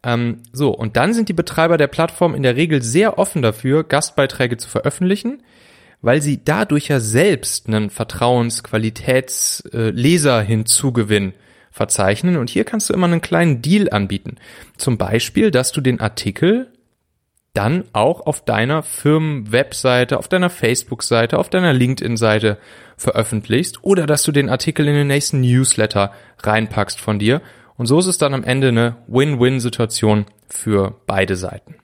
Ähm, 0.04 0.40
so, 0.52 0.72
und 0.72 0.98
dann 0.98 1.14
sind 1.14 1.30
die 1.30 1.34
Betreiber 1.34 1.78
der 1.78 1.88
Plattform 1.88 2.36
in 2.36 2.44
der 2.44 2.58
Regel 2.58 2.82
sehr 2.82 3.18
offen 3.18 3.42
dafür, 3.42 3.84
Gastbeiträge 3.84 4.58
zu 4.58 4.68
veröffentlichen 4.68 5.42
weil 6.04 6.22
sie 6.22 6.44
dadurch 6.44 6.90
ja 6.90 7.00
selbst 7.00 7.68
einen 7.68 7.90
Vertrauensqualitätsleser 7.90 10.42
hinzugewinnen 10.42 11.34
verzeichnen. 11.72 12.38
Und 12.38 12.52
hier 12.52 12.66
kannst 12.66 12.90
du 12.90 12.94
immer 12.94 13.08
einen 13.08 13.22
kleinen 13.22 13.64
Deal 13.64 13.90
anbieten. 13.90 14.36
Zum 14.78 15.00
Beispiel, 15.00 15.50
dass 15.50 15.72
du 15.72 15.82
den 15.82 16.00
Artikel 16.00 16.72
dann 17.54 17.86
auch 17.94 18.26
auf 18.26 18.46
deiner 18.46 18.84
Firmenwebseite, 18.84 20.20
auf 20.20 20.28
deiner 20.28 20.50
Facebook-Seite, 20.50 21.40
auf 21.40 21.50
deiner 21.50 21.74
LinkedIn-Seite 21.74 22.58
veröffentlichst 22.98 23.84
oder 23.84 24.06
dass 24.06 24.24
du 24.24 24.32
den 24.32 24.50
Artikel 24.50 24.88
in 24.88 24.96
den 24.96 25.08
nächsten 25.08 25.42
Newsletter 25.42 26.12
reinpackst 26.40 27.00
von 27.00 27.18
dir. 27.18 27.42
Und 27.76 27.88
so 27.88 27.98
ist 28.00 28.08
es 28.08 28.18
dann 28.18 28.34
am 28.34 28.44
Ende 28.44 28.70
eine 28.70 28.98
Win-Win-Situation 29.08 30.26
für 30.48 30.96
beide 31.08 31.36
Seiten. 31.36 31.76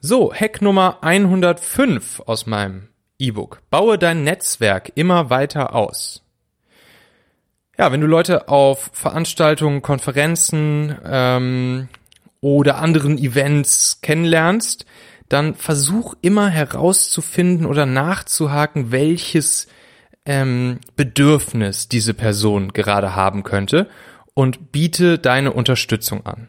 So, 0.00 0.32
Hack 0.32 0.62
Nummer 0.62 0.98
105 1.00 2.20
aus 2.20 2.46
meinem 2.46 2.86
E-Book. 3.18 3.62
Baue 3.68 3.98
dein 3.98 4.22
Netzwerk 4.22 4.92
immer 4.94 5.28
weiter 5.28 5.74
aus. 5.74 6.22
Ja, 7.76 7.90
wenn 7.90 8.00
du 8.00 8.06
Leute 8.06 8.48
auf 8.48 8.90
Veranstaltungen, 8.92 9.82
Konferenzen 9.82 10.96
ähm, 11.04 11.88
oder 12.40 12.78
anderen 12.78 13.18
Events 13.18 14.00
kennenlernst, 14.00 14.86
dann 15.28 15.56
versuch 15.56 16.14
immer 16.20 16.48
herauszufinden 16.48 17.66
oder 17.66 17.84
nachzuhaken, 17.84 18.92
welches 18.92 19.66
ähm, 20.24 20.78
Bedürfnis 20.94 21.88
diese 21.88 22.14
Person 22.14 22.72
gerade 22.72 23.16
haben 23.16 23.42
könnte 23.42 23.88
und 24.34 24.70
biete 24.70 25.18
deine 25.18 25.52
Unterstützung 25.52 26.24
an. 26.24 26.46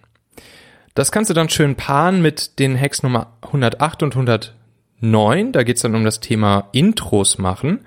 Das 1.00 1.14
kannst 1.14 1.30
du 1.30 1.34
dann 1.34 1.48
schön 1.48 1.76
paaren 1.76 2.22
mit 2.22 2.60
den 2.60 2.78
Hacks 2.78 3.04
Nummer 3.04 3.38
108 3.44 4.04
und 4.04 4.18
109. 4.18 5.54
Da 5.54 5.64
geht's 5.64 5.82
dann 5.82 5.96
um 5.96 6.04
das 6.04 6.20
Thema 6.20 6.68
Intros 6.74 7.38
machen. 7.38 7.86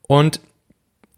Und 0.00 0.40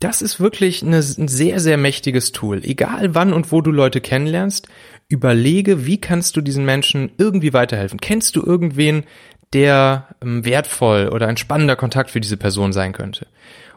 das 0.00 0.21
ist 0.21 0.40
wirklich 0.40 0.83
eine, 0.83 0.97
ein 0.97 1.28
sehr, 1.28 1.61
sehr 1.61 1.76
mächtiges 1.78 2.33
Tool. 2.33 2.64
Egal 2.64 3.14
wann 3.14 3.33
und 3.33 3.52
wo 3.52 3.61
du 3.61 3.71
Leute 3.71 4.00
kennenlernst, 4.00 4.66
überlege, 5.07 5.87
wie 5.87 6.00
kannst 6.00 6.37
du 6.37 6.40
diesen 6.40 6.64
Menschen 6.64 7.12
irgendwie 7.18 7.52
weiterhelfen. 7.52 8.00
Kennst 8.00 8.35
du 8.35 8.42
irgendwen, 8.45 9.04
der 9.52 10.09
ähm, 10.21 10.45
wertvoll 10.45 11.07
oder 11.07 11.28
ein 11.28 11.37
spannender 11.37 11.76
Kontakt 11.76 12.11
für 12.11 12.21
diese 12.21 12.37
Person 12.37 12.73
sein 12.73 12.92
könnte? 12.92 13.28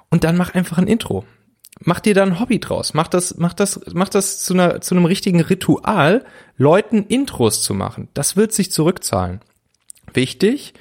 Und 0.10 0.24
dann 0.24 0.36
mach 0.36 0.56
einfach 0.56 0.80
ein 0.80 0.88
Intro 0.88 1.26
mach 1.84 2.00
dir 2.00 2.14
da 2.14 2.24
ein 2.24 2.40
Hobby 2.40 2.60
draus. 2.60 2.94
Mach 2.94 3.08
das, 3.08 3.38
mach 3.38 3.54
das, 3.54 3.82
mach 3.94 4.10
das 4.10 4.44
zu, 4.44 4.54
einer, 4.54 4.82
zu 4.82 4.96
einem 4.96 5.06
richtigen 5.06 5.42
Ritual, 5.42 6.24
Leuten 6.58 7.04
Intros 7.04 7.62
zu 7.62 7.74
machen. 7.74 8.08
Das 8.14 8.36
wird 8.36 8.54
sich 8.54 8.72
zurückzahlen. 8.72 9.42
Wichtig 10.14 10.74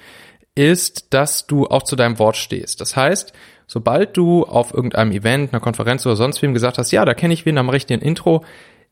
ist, 0.55 1.13
dass 1.15 1.47
du 1.47 1.67
auch 1.67 1.83
zu 1.83 1.97
deinem 1.97 2.19
Wort 2.19 2.37
stehst. 2.37 2.81
Das 2.81 2.97
heißt, 2.97 3.33
sobald 3.67 4.17
du 4.17 4.45
auf 4.45 4.75
irgendeinem 4.75 5.13
Event, 5.13 5.53
einer 5.53 5.61
Konferenz 5.61 6.05
oder 6.05 6.17
sonst 6.17 6.43
wem 6.43 6.55
gesagt 6.55 6.79
hast, 6.79 6.91
ja, 6.91 7.05
da 7.05 7.15
kenne 7.15 7.35
ich 7.35 7.47
wen, 7.47 7.57
da 7.57 7.63
mache 7.63 7.77
ich 7.77 7.87
dir 7.87 7.97
ein 7.97 8.03
Intro, 8.03 8.45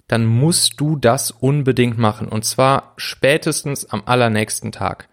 dann 0.06 0.24
musst 0.24 0.80
du 0.80 0.96
das 0.96 1.30
unbedingt 1.30 1.98
machen. 1.98 2.28
Und 2.28 2.44
zwar 2.44 2.94
spätestens 2.96 3.84
am 3.90 4.02
allernächsten 4.06 4.72
Tag. 4.72 5.08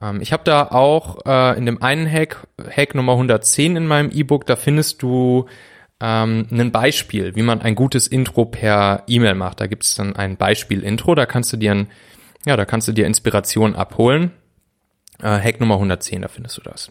Ähm, 0.00 0.20
ich 0.20 0.32
habe 0.32 0.42
da 0.44 0.68
auch 0.68 1.24
äh, 1.26 1.56
in 1.56 1.66
dem 1.66 1.82
einen 1.82 2.10
Hack, 2.10 2.48
Hack 2.58 2.94
Nummer 2.94 3.12
110 3.12 3.76
in 3.76 3.86
meinem 3.86 4.10
E-Book, 4.10 4.46
da 4.46 4.56
findest 4.56 5.02
du 5.02 5.46
ähm, 6.04 6.46
ein 6.50 6.70
Beispiel, 6.70 7.34
wie 7.34 7.42
man 7.42 7.62
ein 7.62 7.74
gutes 7.74 8.06
Intro 8.06 8.44
per 8.44 9.04
E-Mail 9.06 9.34
macht. 9.34 9.60
Da 9.60 9.66
gibt 9.66 9.84
es 9.84 9.94
dann 9.94 10.14
ein 10.14 10.36
Beispiel-Intro, 10.36 11.14
da 11.14 11.24
kannst 11.24 11.52
du 11.54 11.56
dir 11.56 11.72
ein, 11.72 11.88
ja, 12.44 12.56
da 12.58 12.66
kannst 12.66 12.88
du 12.88 12.92
dir 12.92 13.06
Inspiration 13.06 13.74
abholen. 13.74 14.32
Äh, 15.22 15.40
Hack 15.40 15.60
Nummer 15.60 15.76
110, 15.76 16.20
da 16.20 16.28
findest 16.28 16.58
du 16.58 16.60
das. 16.60 16.90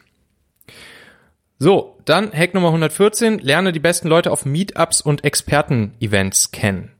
So, 1.60 2.00
dann 2.06 2.34
Hack 2.34 2.56
Nummer 2.56 2.70
114, 2.70 3.38
lerne 3.38 3.72
die 3.72 3.80
besten 3.80 4.08
Leute 4.08 4.32
auf 4.32 4.46
Meetups 4.46 5.00
und 5.02 5.24
Experten-Events 5.24 6.52
kennen. 6.52 6.92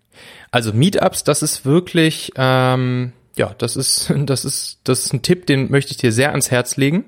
Also 0.52 0.72
Meetups, 0.72 1.24
das 1.24 1.42
ist 1.42 1.66
wirklich, 1.66 2.32
ähm, 2.38 3.14
ja, 3.36 3.56
das 3.58 3.76
ist, 3.76 4.14
das 4.16 4.46
ist, 4.46 4.82
das 4.84 5.06
ist 5.06 5.14
ein 5.14 5.24
Tipp, 5.24 5.48
den 5.48 5.72
möchte 5.72 5.92
ich 5.92 5.98
dir 5.98 6.12
sehr 6.12 6.30
ans 6.30 6.52
Herz 6.52 6.78
legen. 6.78 7.06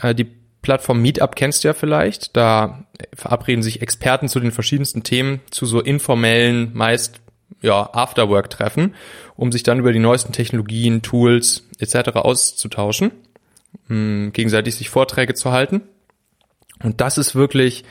Äh, 0.00 0.16
die 0.16 0.26
Plattform 0.66 1.00
Meetup 1.00 1.36
kennst 1.36 1.62
du 1.62 1.68
ja 1.68 1.74
vielleicht. 1.74 2.36
Da 2.36 2.86
verabreden 3.14 3.62
sich 3.62 3.82
Experten 3.82 4.26
zu 4.26 4.40
den 4.40 4.50
verschiedensten 4.50 5.04
Themen 5.04 5.40
zu 5.48 5.64
so 5.64 5.80
informellen, 5.80 6.72
meist 6.74 7.20
ja, 7.62 7.88
Afterwork-Treffen, 7.92 8.96
um 9.36 9.52
sich 9.52 9.62
dann 9.62 9.78
über 9.78 9.92
die 9.92 10.00
neuesten 10.00 10.32
Technologien, 10.32 11.02
Tools 11.02 11.68
etc. 11.78 12.16
auszutauschen, 12.16 13.12
hm, 13.86 14.32
gegenseitig 14.32 14.74
sich 14.74 14.90
Vorträge 14.90 15.34
zu 15.34 15.52
halten. 15.52 15.82
Und 16.82 17.00
das 17.00 17.16
ist 17.16 17.36
wirklich 17.36 17.84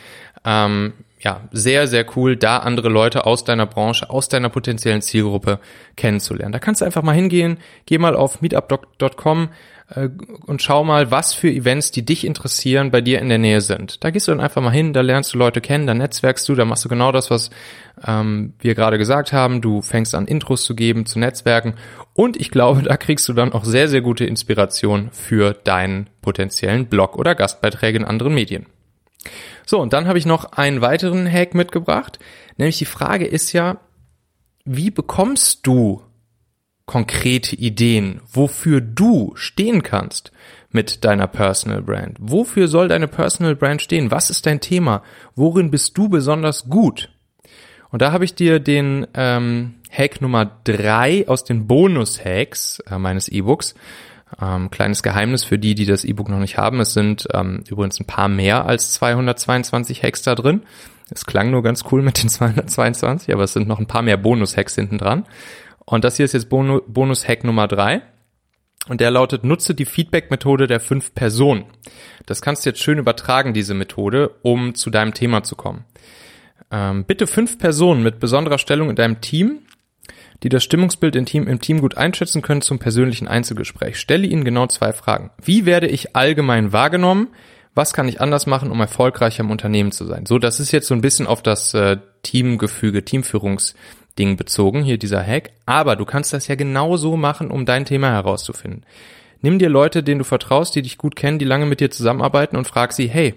ähm, 0.44 0.92
ja, 1.22 1.48
sehr, 1.54 1.88
sehr 1.88 2.06
cool, 2.18 2.36
da 2.36 2.58
andere 2.58 2.90
Leute 2.90 3.26
aus 3.26 3.46
deiner 3.46 3.68
Branche, 3.68 4.10
aus 4.10 4.28
deiner 4.28 4.50
potenziellen 4.50 5.02
Zielgruppe 5.02 5.62
kennenzulernen. 5.96 6.52
Da 6.52 6.60
kannst 6.60 6.82
du 6.82 6.86
einfach 6.86 7.04
mal 7.04 7.16
hingehen, 7.16 7.58
geh 7.86 8.00
mal 8.00 8.18
auf 8.18 8.42
meetup.com 8.42 9.48
und 9.88 10.64
schau 10.64 10.84
mal, 10.84 11.12
was 11.12 11.36
für 11.36 11.50
Events, 11.50 11.92
die 11.92 12.04
dich 12.04 12.26
interessieren, 12.26 12.90
bei 12.90 13.02
dir 13.02 13.20
in 13.20 13.30
der 13.30 13.38
Nähe 13.38 13.62
sind. 13.62 14.04
Da 14.04 14.10
gehst 14.10 14.28
du 14.28 14.32
dann 14.32 14.42
einfach 14.42 14.62
mal 14.62 14.72
hin, 14.72 14.94
da 14.94 15.02
lernst 15.02 15.34
du 15.34 15.38
Leute 15.38 15.62
kennen, 15.62 15.86
da 15.86 15.94
netzwerkst 15.94 16.50
du, 16.50 16.56
da 16.56 16.66
machst 16.66 16.84
du 16.86 16.90
genau 16.90 17.12
das, 17.12 17.30
was 17.30 17.52
ähm, 18.06 18.54
wir 18.60 18.74
gerade 18.74 18.98
gesagt 18.98 19.32
haben. 19.32 19.62
Du 19.62 19.84
fängst 19.84 20.16
an, 20.16 20.26
Intros 20.26 20.64
zu 20.64 20.76
geben, 20.76 21.06
zu 21.06 21.20
Netzwerken 21.20 21.76
und 22.14 22.36
ich 22.36 22.50
glaube, 22.50 22.82
da 22.82 22.98
kriegst 22.98 23.28
du 23.28 23.34
dann 23.34 23.54
auch 23.54 23.64
sehr, 23.64 23.88
sehr 23.88 24.02
gute 24.02 24.26
Inspiration 24.26 25.10
für 25.12 25.54
deinen 25.54 26.10
potenziellen 26.24 26.88
Blog 26.88 27.16
oder 27.16 27.36
Gastbeiträge 27.36 28.00
in 28.00 28.06
anderen 28.06 28.34
Medien. 28.34 28.66
So, 29.68 29.80
und 29.80 29.94
dann 29.94 30.08
habe 30.08 30.18
ich 30.18 30.26
noch 30.26 30.54
einen 30.54 30.82
weiteren 30.82 31.32
Hack 31.32 31.54
mitgebracht, 31.54 32.18
nämlich 32.58 32.80
die 32.80 32.86
Frage 32.86 33.26
ist 33.26 33.54
ja, 33.54 33.78
wie 34.64 34.90
bekommst 34.90 35.68
du 35.68 36.02
konkrete 36.86 37.56
Ideen, 37.56 38.22
wofür 38.32 38.82
du 38.82 39.34
stehen 39.36 39.84
kannst 39.84 40.32
mit 40.70 41.04
deiner 41.04 41.28
Personal 41.28 41.82
Brand. 41.82 42.18
Wofür 42.20 42.68
soll 42.68 42.88
deine 42.88 43.08
Personal 43.08 43.56
Brand 43.56 43.82
stehen? 43.82 44.12
Was 44.12 44.30
ist 44.30 44.46
dein 44.46 44.60
Thema? 44.60 45.04
Worin 45.36 45.72
bist 45.72 45.98
du 45.98 46.10
besonders 46.10 46.70
gut? 46.70 47.10
Und 47.92 48.02
da 48.02 48.12
habe 48.12 48.26
ich 48.26 48.36
dir 48.36 48.60
den 48.60 49.08
ähm, 49.14 49.76
Hack 49.90 50.22
Nummer 50.22 50.60
drei 50.66 51.28
aus 51.28 51.44
den 51.44 51.66
Bonus-Hacks 51.66 52.80
äh, 52.92 52.98
meines 52.98 53.30
E-Books. 53.30 53.74
Ähm, 54.42 54.70
kleines 54.70 55.02
Geheimnis 55.02 55.44
für 55.44 55.58
die, 55.58 55.76
die 55.76 55.86
das 55.86 56.04
E-Book 56.04 56.28
noch 56.28 56.40
nicht 56.40 56.58
haben. 56.58 56.82
Es 56.82 56.94
sind 56.94 57.28
ähm, 57.34 57.64
übrigens 57.70 58.00
ein 58.00 58.06
paar 58.06 58.28
mehr 58.28 58.66
als 58.66 58.92
222 58.94 60.04
Hacks 60.04 60.24
da 60.24 60.36
drin. 60.36 60.64
Es 61.10 61.26
klang 61.26 61.52
nur 61.52 61.64
ganz 61.64 61.84
cool 61.92 62.02
mit 62.02 62.22
den 62.22 62.30
222, 62.30 63.34
aber 63.34 63.44
es 63.44 63.54
sind 63.54 63.68
noch 63.68 63.80
ein 63.80 63.88
paar 63.88 64.02
mehr 64.02 64.18
Bonus-Hacks 64.18 64.76
hinten 64.76 64.98
dran. 64.98 65.26
Und 65.86 66.04
das 66.04 66.18
hier 66.18 66.26
ist 66.26 66.34
jetzt 66.34 66.50
Bonus-Hack 66.50 67.44
Nummer 67.44 67.68
drei. 67.68 68.02
Und 68.88 69.02
der 69.02 69.12
lautet, 69.12 69.44
nutze 69.44 69.74
die 69.74 69.86
Feedback-Methode 69.86 70.68
der 70.68 70.80
fünf 70.80 71.16
Personen. 71.16 71.66
Das 72.26 72.42
kannst 72.42 72.66
du 72.66 72.70
jetzt 72.70 72.82
schön 72.82 73.00
übertragen, 73.00 73.54
diese 73.54 73.74
Methode, 73.74 74.36
um 74.44 74.76
zu 74.76 74.90
deinem 74.90 75.14
Thema 75.14 75.44
zu 75.44 75.56
kommen. 75.56 75.86
Ähm, 76.72 77.04
bitte 77.06 77.26
fünf 77.26 77.58
Personen 77.58 78.04
mit 78.04 78.20
besonderer 78.20 78.58
Stellung 78.58 78.90
in 78.90 78.96
deinem 78.96 79.22
Team, 79.22 79.60
die 80.44 80.50
das 80.50 80.64
Stimmungsbild 80.64 81.16
im 81.16 81.26
Team, 81.26 81.48
im 81.48 81.62
Team 81.62 81.82
gut 81.82 81.98
einschätzen 81.98 82.42
können, 82.42 82.62
zum 82.62 82.78
persönlichen 82.78 83.28
Einzelgespräch. 83.28 84.00
Stelle 84.00 84.28
ihnen 84.28 84.44
genau 84.44 84.68
zwei 84.68 84.94
Fragen. 84.94 85.32
Wie 85.44 85.66
werde 85.66 85.88
ich 85.88 86.16
allgemein 86.16 86.72
wahrgenommen? 86.72 87.30
Was 87.76 87.94
kann 87.94 88.08
ich 88.08 88.22
anders 88.22 88.48
machen, 88.48 88.72
um 88.72 88.80
erfolgreicher 88.80 89.44
im 89.44 89.52
Unternehmen 89.52 89.92
zu 89.92 90.06
sein? 90.06 90.26
So, 90.26 90.40
das 90.40 90.60
ist 90.60 90.72
jetzt 90.72 90.88
so 90.88 90.96
ein 90.96 91.02
bisschen 91.02 91.28
auf 91.28 91.44
das 91.44 91.74
äh, 91.74 91.98
Teamgefüge, 92.24 93.04
Teamführungs 93.04 93.76
Ding 94.18 94.38
bezogen, 94.38 94.82
hier 94.82 94.98
dieser 94.98 95.22
Hack, 95.22 95.52
aber 95.66 95.98
du 95.98 96.06
kannst 96.06 96.32
das 96.32 96.48
ja 96.48 96.56
genauso 96.56 97.18
machen, 97.18 97.52
um 97.52 97.66
dein 97.66 97.84
Thema 97.84 98.12
herauszufinden. 98.12 98.86
Nimm 99.42 99.60
dir 99.60 99.70
Leute, 99.70 100.04
denen 100.04 100.20
du 100.20 100.26
vertraust, 100.26 100.74
die 100.76 100.82
dich 100.82 100.98
gut 100.98 101.18
kennen, 101.18 101.38
die 101.38 101.46
lange 101.46 101.66
mit 101.66 101.82
dir 101.82 101.92
zusammenarbeiten 101.92 102.56
und 102.56 102.66
frag 102.66 102.94
sie, 102.94 103.10
hey, 103.10 103.36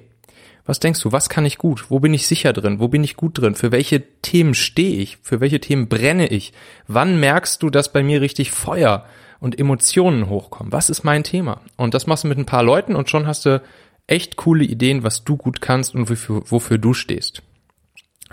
was 0.64 0.80
denkst 0.80 1.00
du, 1.00 1.12
was 1.12 1.28
kann 1.28 1.46
ich 1.46 1.58
gut? 1.58 1.90
Wo 1.90 1.98
bin 1.98 2.14
ich 2.14 2.26
sicher 2.26 2.52
drin? 2.52 2.78
Wo 2.78 2.88
bin 2.88 3.02
ich 3.02 3.16
gut 3.16 3.38
drin? 3.38 3.54
Für 3.54 3.72
welche 3.72 4.02
Themen 4.20 4.54
stehe 4.54 5.00
ich? 5.00 5.18
Für 5.22 5.40
welche 5.40 5.60
Themen 5.60 5.88
brenne 5.88 6.28
ich? 6.28 6.52
Wann 6.86 7.18
merkst 7.18 7.62
du, 7.62 7.70
dass 7.70 7.92
bei 7.92 8.02
mir 8.02 8.20
richtig 8.20 8.52
Feuer 8.52 9.06
und 9.40 9.58
Emotionen 9.58 10.28
hochkommen? 10.28 10.72
Was 10.72 10.90
ist 10.90 11.04
mein 11.04 11.24
Thema? 11.24 11.62
Und 11.76 11.94
das 11.94 12.06
machst 12.06 12.24
du 12.24 12.28
mit 12.28 12.38
ein 12.38 12.46
paar 12.46 12.62
Leuten 12.62 12.96
und 12.96 13.08
schon 13.08 13.26
hast 13.26 13.46
du 13.46 13.62
echt 14.08 14.36
coole 14.36 14.64
Ideen, 14.64 15.04
was 15.04 15.22
du 15.22 15.36
gut 15.36 15.60
kannst 15.60 15.94
und 15.94 16.10
wofür, 16.10 16.42
wofür 16.46 16.78
du 16.78 16.94
stehst. 16.94 17.42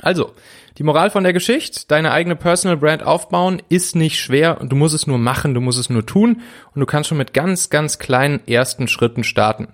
Also, 0.02 0.32
die 0.78 0.84
Moral 0.84 1.10
von 1.10 1.24
der 1.24 1.32
Geschichte, 1.32 1.82
deine 1.88 2.12
eigene 2.12 2.36
Personal 2.36 2.78
Brand 2.78 3.04
aufbauen 3.04 3.62
ist 3.70 3.96
nicht 3.96 4.20
schwer 4.20 4.60
und 4.60 4.72
du 4.72 4.76
musst 4.76 4.94
es 4.94 5.08
nur 5.08 5.18
machen, 5.18 5.54
du 5.54 5.62
musst 5.62 5.80
es 5.80 5.90
nur 5.90 6.06
tun 6.06 6.42
und 6.74 6.80
du 6.80 6.86
kannst 6.86 7.10
schon 7.10 7.18
mit 7.18 7.34
ganz, 7.34 7.70
ganz 7.70 7.98
kleinen 7.98 8.46
ersten 8.46 8.88
Schritten 8.88 9.24
starten. 9.24 9.70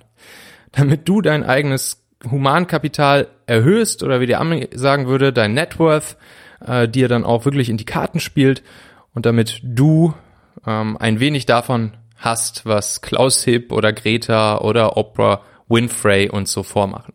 Damit 0.74 1.10
du 1.10 1.22
dein 1.22 1.44
eigenes 1.44 2.04
Humankapital 2.30 3.28
erhöhst 3.48 4.04
oder 4.04 4.22
wie 4.22 4.28
der 4.28 4.40
Ami 4.40 4.70
sagen 4.74 5.08
würde, 5.08 5.34
dein 5.34 5.56
Net 5.56 5.80
Worth 5.80 6.18
äh, 6.66 6.88
dir 6.88 7.08
dann 7.08 7.26
auch 7.26 7.46
wirklich 7.46 7.70
in 7.70 7.78
die 7.78 7.86
Karten 7.86 8.20
spielt 8.20 8.62
und 9.16 9.26
damit 9.26 9.60
du 9.64 10.14
ähm, 10.68 10.98
ein 10.98 11.20
wenig 11.20 11.48
davon 11.48 11.94
hast, 12.16 12.68
was 12.68 13.02
Klaus 13.02 13.44
Hipp 13.44 13.72
oder 13.72 13.92
Greta 13.92 14.60
oder 14.60 14.98
Oprah 14.98 15.42
Winfrey 15.72 16.30
und 16.30 16.48
so 16.48 16.64
vormachen. 16.64 17.14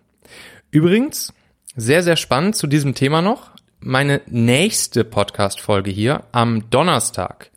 Übrigens, 0.71 1.33
sehr, 1.77 2.03
sehr 2.03 2.17
spannend 2.17 2.57
zu 2.57 2.67
diesem 2.67 2.95
Thema 2.95 3.23
noch. 3.23 3.51
Meine 3.81 4.23
nächste 4.27 5.05
Podcast-Folge 5.05 5.91
hier 5.91 6.25
am 6.33 6.71
Donnerstag. 6.71 7.51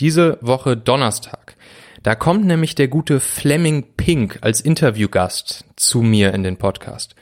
Diese 0.00 0.38
Woche 0.40 0.76
Donnerstag. 0.76 1.54
Da 2.02 2.14
kommt 2.14 2.46
nämlich 2.46 2.74
der 2.74 2.88
gute 2.88 3.20
Fleming 3.20 3.84
Pink 3.96 4.38
als 4.40 4.60
Interviewgast 4.60 5.64
zu 5.76 6.00
mir 6.00 6.32
in 6.32 6.42
den 6.42 6.56
Podcast. 6.56 7.14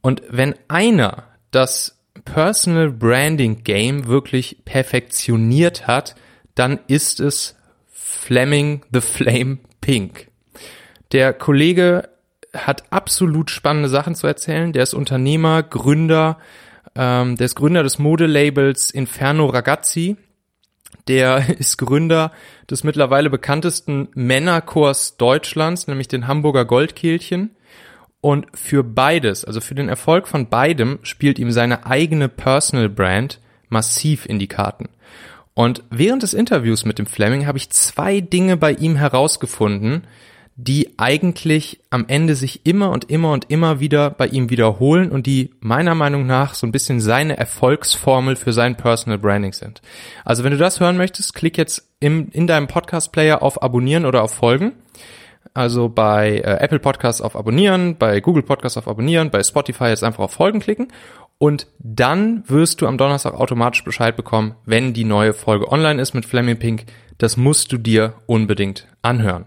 Und 0.00 0.22
wenn 0.28 0.54
einer 0.68 1.24
das 1.50 1.98
Personal 2.24 2.90
Branding 2.90 3.62
Game 3.62 4.06
wirklich 4.06 4.64
perfektioniert 4.64 5.86
hat, 5.86 6.14
dann 6.54 6.80
ist 6.88 7.20
es 7.20 7.56
Fleming 7.88 8.82
the 8.92 9.00
Flame 9.00 9.58
Pink. 9.80 10.28
Der 11.12 11.32
Kollege 11.32 12.08
hat 12.54 12.84
absolut 12.90 13.50
spannende 13.50 13.88
Sachen 13.88 14.14
zu 14.14 14.26
erzählen. 14.26 14.72
Der 14.72 14.82
ist 14.82 14.94
Unternehmer, 14.94 15.62
Gründer, 15.62 16.38
ähm, 16.94 17.36
der 17.36 17.46
ist 17.46 17.56
Gründer 17.56 17.82
des 17.82 17.98
Modelabels 17.98 18.90
Inferno 18.90 19.46
Ragazzi. 19.46 20.16
Der 21.08 21.48
ist 21.58 21.78
Gründer 21.78 22.32
des 22.70 22.84
mittlerweile 22.84 23.30
bekanntesten 23.30 24.08
Männerchors 24.14 25.16
Deutschlands, 25.16 25.86
nämlich 25.86 26.08
den 26.08 26.26
Hamburger 26.26 26.64
Goldkehlchen. 26.64 27.50
Und 28.20 28.46
für 28.54 28.82
beides, 28.82 29.44
also 29.44 29.60
für 29.60 29.74
den 29.74 29.90
Erfolg 29.90 30.28
von 30.28 30.48
beidem, 30.48 30.98
spielt 31.02 31.38
ihm 31.38 31.50
seine 31.50 31.84
eigene 31.84 32.30
Personal 32.30 32.88
Brand 32.88 33.38
massiv 33.68 34.24
in 34.24 34.38
die 34.38 34.46
Karten. 34.46 34.88
Und 35.52 35.84
während 35.90 36.22
des 36.22 36.34
Interviews 36.34 36.84
mit 36.84 36.98
dem 36.98 37.06
Fleming 37.06 37.46
habe 37.46 37.58
ich 37.58 37.70
zwei 37.70 38.20
Dinge 38.20 38.56
bei 38.56 38.72
ihm 38.72 38.96
herausgefunden, 38.96 40.06
die 40.56 40.98
eigentlich 40.98 41.80
am 41.90 42.04
Ende 42.06 42.36
sich 42.36 42.64
immer 42.64 42.90
und 42.90 43.10
immer 43.10 43.32
und 43.32 43.50
immer 43.50 43.80
wieder 43.80 44.10
bei 44.10 44.28
ihm 44.28 44.50
wiederholen 44.50 45.10
und 45.10 45.26
die 45.26 45.50
meiner 45.60 45.96
Meinung 45.96 46.26
nach 46.26 46.54
so 46.54 46.66
ein 46.66 46.72
bisschen 46.72 47.00
seine 47.00 47.36
Erfolgsformel 47.36 48.36
für 48.36 48.52
sein 48.52 48.76
Personal 48.76 49.18
Branding 49.18 49.52
sind. 49.52 49.82
Also 50.24 50.44
wenn 50.44 50.52
du 50.52 50.58
das 50.58 50.78
hören 50.78 50.96
möchtest, 50.96 51.34
klick 51.34 51.58
jetzt 51.58 51.88
im, 51.98 52.28
in 52.30 52.46
deinem 52.46 52.68
Podcast-Player 52.68 53.42
auf 53.42 53.62
Abonnieren 53.62 54.06
oder 54.06 54.22
auf 54.22 54.32
Folgen. 54.32 54.72
Also 55.54 55.88
bei 55.88 56.38
äh, 56.38 56.58
Apple 56.60 56.78
Podcasts 56.78 57.20
auf 57.20 57.36
Abonnieren, 57.36 57.96
bei 57.96 58.20
Google 58.20 58.42
Podcasts 58.42 58.78
auf 58.78 58.88
Abonnieren, 58.88 59.30
bei 59.30 59.42
Spotify 59.42 59.86
jetzt 59.86 60.04
einfach 60.04 60.24
auf 60.24 60.32
Folgen 60.32 60.60
klicken 60.60 60.88
und 61.38 61.66
dann 61.78 62.44
wirst 62.48 62.80
du 62.80 62.86
am 62.86 62.96
Donnerstag 62.96 63.34
automatisch 63.34 63.84
Bescheid 63.84 64.16
bekommen, 64.16 64.54
wenn 64.64 64.94
die 64.94 65.04
neue 65.04 65.34
Folge 65.34 65.70
online 65.70 66.00
ist 66.00 66.14
mit 66.14 66.24
Fleming 66.24 66.58
Pink. 66.58 66.84
Das 67.18 67.36
musst 67.36 67.72
du 67.72 67.78
dir 67.78 68.14
unbedingt 68.26 68.86
anhören. 69.02 69.46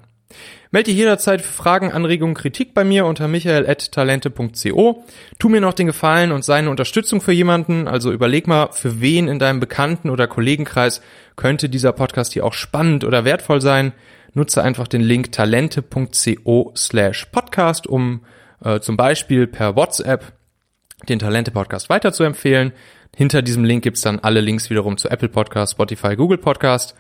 Melde 0.72 0.92
dich 0.92 0.98
jederzeit 0.98 1.42
Fragen, 1.42 1.92
Anregungen, 1.92 2.36
Kritik 2.36 2.74
bei 2.74 2.84
mir 2.84 3.06
unter 3.06 3.28
michael.talente.co. 3.28 5.06
Tu 5.40 5.50
mir 5.50 5.62
noch 5.62 5.74
den 5.74 5.88
Gefallen 5.88 6.32
und 6.32 6.44
seine 6.44 6.70
Unterstützung 6.70 7.22
für 7.22 7.32
jemanden. 7.32 7.88
Also 7.88 8.12
überleg 8.12 8.48
mal, 8.48 8.70
für 8.74 9.00
wen 9.00 9.28
in 9.28 9.40
deinem 9.40 9.60
Bekannten- 9.60 10.10
oder 10.10 10.28
Kollegenkreis 10.28 11.02
könnte 11.36 11.70
dieser 11.70 11.94
Podcast 11.94 12.34
hier 12.34 12.46
auch 12.46 12.54
spannend 12.54 13.06
oder 13.06 13.24
wertvoll 13.24 13.62
sein. 13.62 13.94
Nutze 14.34 14.62
einfach 14.62 14.88
den 14.88 15.02
Link 15.02 15.32
talente.co 15.32 16.74
slash 16.76 17.26
podcast, 17.32 17.88
um 17.88 18.26
äh, 18.64 18.80
zum 18.82 18.98
Beispiel 18.98 19.48
per 19.48 19.76
WhatsApp 19.76 20.34
den 21.08 21.20
Talente-Podcast 21.20 21.90
weiterzuempfehlen. 21.90 22.74
Hinter 23.16 23.42
diesem 23.42 23.64
Link 23.64 23.84
gibt's 23.84 24.02
dann 24.02 24.20
alle 24.20 24.42
Links 24.42 24.70
wiederum 24.70 24.98
zu 24.98 25.10
Apple 25.10 25.30
Podcast, 25.30 25.74
Spotify, 25.74 26.16
Google 26.16 26.38
Podcast. 26.38 26.96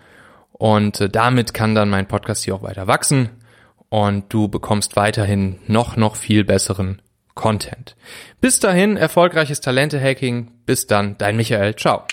Und 0.58 1.02
äh, 1.02 1.10
damit 1.10 1.54
kann 1.54 1.76
dann 1.76 1.89
mein 1.89 2.08
Podcast 2.08 2.43
hier 2.43 2.56
auch 2.56 2.63
weiter 2.63 2.88
wachsen 2.88 3.30
und 3.89 4.26
du 4.34 4.48
bekommst 4.48 4.96
weiterhin 4.96 5.60
noch, 5.67 5.96
noch 5.96 6.15
viel 6.15 6.43
besseren 6.43 7.02
Content. 7.36 7.96
Bis 8.41 8.60
dahin, 8.60 8.98
erfolgreiches 8.98 9.62
Talente-Hacking. 9.62 10.52
Bis 10.65 10.88
dann, 10.88 11.17
dein 11.17 11.38
Michael. 11.38 11.76
Ciao. 11.76 12.04